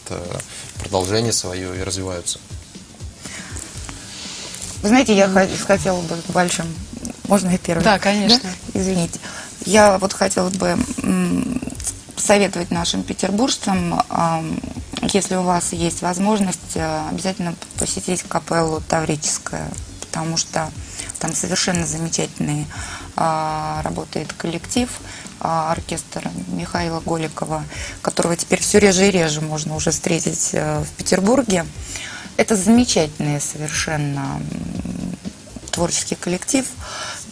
продолжение 0.80 1.34
свое 1.34 1.80
и 1.80 1.84
развиваются? 1.84 2.40
Вы 4.84 4.90
знаете, 4.90 5.16
я 5.16 5.30
хотела 5.66 6.02
бы 6.02 6.18
большим... 6.30 6.68
Можно 7.28 7.52
я 7.52 7.58
первый? 7.58 7.84
Да, 7.84 7.98
конечно. 8.00 8.50
Извините. 8.74 9.20
Я 9.66 9.98
вот 9.98 10.12
хотела 10.12 10.50
бы 10.50 10.78
м, 12.24 12.28
советовать 12.28 12.72
нашим 12.72 13.04
петербуржцам, 13.04 14.02
ам, 14.10 14.60
если 15.14 15.36
у 15.36 15.44
вас 15.44 15.74
есть 15.74 16.02
возможность, 16.02 16.76
э, 16.76 17.10
обязательно 17.10 17.56
посетить 17.78 18.24
капеллу 18.24 18.82
Таврическая, 18.82 19.70
потому 20.02 20.38
что 20.38 20.70
там 21.20 21.34
совершенно 21.34 21.86
замечательный 21.86 22.66
а, 23.16 23.82
работает 23.84 24.34
коллектив, 24.34 24.90
а, 25.40 25.72
оркестр 25.72 26.30
Михаила 26.48 27.00
Голикова, 27.00 27.64
которого 28.02 28.36
теперь 28.36 28.60
все 28.60 28.80
реже 28.80 29.08
и 29.08 29.12
реже 29.12 29.42
можно 29.42 29.76
уже 29.76 29.92
встретить 29.92 30.50
э, 30.54 30.84
в 30.84 30.90
Петербурге. 30.98 31.66
Это 32.38 32.56
замечательный 32.56 33.40
совершенно 33.40 34.42
творческий 35.72 36.16
коллектив. 36.16 36.66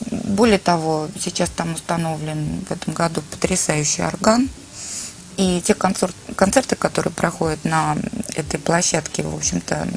Более 0.09 0.59
того, 0.59 1.07
сейчас 1.19 1.49
там 1.49 1.73
установлен 1.73 2.63
в 2.67 2.71
этом 2.71 2.93
году 2.93 3.21
потрясающий 3.31 4.03
орган. 4.03 4.49
И 5.41 5.59
те 5.61 5.73
концерт- 5.73 6.15
концерты, 6.35 6.75
которые 6.75 7.11
проходят 7.11 7.65
на 7.65 7.97
этой 8.35 8.59
площадке, 8.59 9.23
в 9.23 9.35
общем-то, 9.35 9.87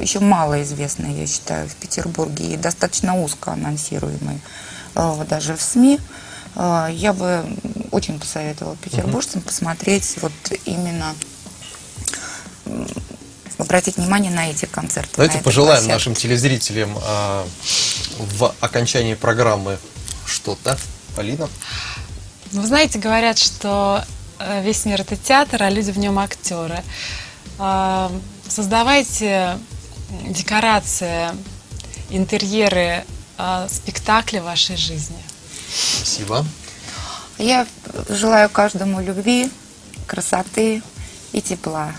еще 0.00 0.20
мало 0.20 0.62
известны, 0.62 1.06
я 1.18 1.26
считаю, 1.26 1.68
в 1.68 1.74
Петербурге 1.74 2.54
и 2.54 2.56
достаточно 2.56 3.20
узко 3.20 3.52
анонсируемые 3.52 4.38
э, 4.94 5.24
даже 5.28 5.56
в 5.56 5.62
СМИ. 5.62 5.98
Э, 6.54 6.86
Я 6.92 7.12
бы 7.12 7.44
очень 7.90 8.20
посоветовала 8.20 8.76
петербуржцам 8.76 9.40
посмотреть 9.42 10.14
вот 10.22 10.32
именно 10.64 11.12
обратить 13.58 13.96
внимание 13.96 14.30
на 14.30 14.48
эти 14.50 14.66
концерты. 14.66 15.10
Давайте 15.16 15.38
пожелаем 15.38 15.84
площадке. 15.84 15.92
нашим 15.92 16.14
телезрителям 16.14 16.96
а, 17.02 17.46
в 18.18 18.54
окончании 18.60 19.14
программы 19.14 19.78
что-то. 20.26 20.78
Полина? 21.16 21.48
Вы 22.52 22.66
знаете, 22.66 22.98
говорят, 22.98 23.38
что 23.38 24.04
весь 24.62 24.84
мир 24.84 25.00
это 25.00 25.16
театр, 25.16 25.62
а 25.62 25.70
люди 25.70 25.90
в 25.90 25.98
нем 25.98 26.18
актеры. 26.18 26.82
А, 27.58 28.10
создавайте 28.48 29.58
декорации, 30.28 31.30
интерьеры 32.10 33.04
а, 33.36 33.68
спектакля 33.68 34.42
вашей 34.42 34.76
жизни. 34.76 35.22
Спасибо. 35.96 36.44
Я 37.38 37.66
желаю 38.08 38.48
каждому 38.48 39.00
любви, 39.00 39.50
красоты 40.06 40.82
и 41.32 41.40
тепла. 41.40 41.92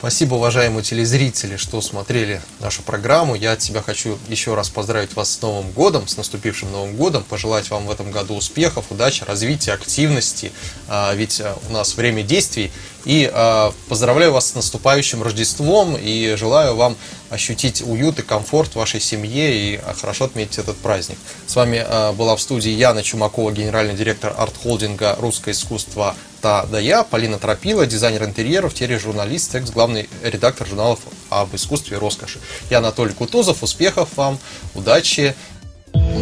Спасибо, 0.00 0.36
уважаемые 0.36 0.82
телезрители, 0.82 1.58
что 1.58 1.82
смотрели 1.82 2.40
нашу 2.60 2.80
программу. 2.80 3.34
Я 3.34 3.52
от 3.52 3.58
тебя 3.58 3.82
хочу 3.82 4.16
еще 4.28 4.54
раз 4.54 4.70
поздравить 4.70 5.14
вас 5.14 5.30
с 5.30 5.42
Новым 5.42 5.72
годом, 5.72 6.08
с 6.08 6.16
наступившим 6.16 6.72
Новым 6.72 6.96
годом, 6.96 7.22
пожелать 7.22 7.68
вам 7.68 7.84
в 7.84 7.90
этом 7.90 8.10
году 8.10 8.34
успехов, 8.34 8.86
удачи, 8.88 9.24
развития, 9.24 9.72
активности, 9.72 10.52
а, 10.88 11.12
ведь 11.12 11.42
а, 11.42 11.54
у 11.68 11.72
нас 11.74 11.96
время 11.96 12.22
действий. 12.22 12.72
И 13.04 13.30
а, 13.30 13.74
поздравляю 13.90 14.32
вас 14.32 14.48
с 14.48 14.54
наступающим 14.54 15.22
Рождеством 15.22 15.98
и 16.00 16.34
желаю 16.34 16.76
вам 16.76 16.96
ощутить 17.28 17.82
уют 17.82 18.20
и 18.20 18.22
комфорт 18.22 18.70
в 18.70 18.76
вашей 18.76 19.00
семье 19.00 19.54
и 19.54 19.80
хорошо 20.00 20.24
отметить 20.24 20.56
этот 20.56 20.78
праздник. 20.78 21.18
С 21.46 21.54
вами 21.56 21.84
была 22.14 22.36
в 22.36 22.40
студии 22.40 22.70
Яна 22.70 23.02
Чумакова, 23.02 23.52
генеральный 23.52 23.94
директор 23.94 24.34
арт-холдинга 24.34 25.16
«Русское 25.20 25.52
искусство 25.52 26.16
та 26.40 26.66
да 26.70 26.80
я», 26.80 27.02
Полина 27.02 27.38
Тропила, 27.38 27.86
дизайнер 27.86 28.24
интерьеров, 28.24 28.74
тележурналист, 28.74 29.54
экс-главный 29.54 30.08
редактор 30.22 30.66
журналов 30.66 31.00
об 31.28 31.54
искусстве 31.54 31.96
и 31.96 32.00
роскоши. 32.00 32.38
Я 32.70 32.78
Анатолий 32.78 33.12
Кутузов. 33.12 33.62
Успехов 33.62 34.08
вам, 34.16 34.38
удачи. 34.74 35.34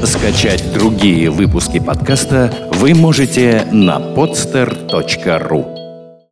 Скачать 0.05 0.73
другие 0.73 1.31
выпуски 1.31 1.79
подкаста 1.79 2.71
вы 2.73 2.95
можете 2.95 3.67
на 3.73 3.99
podster.ru 3.99 5.78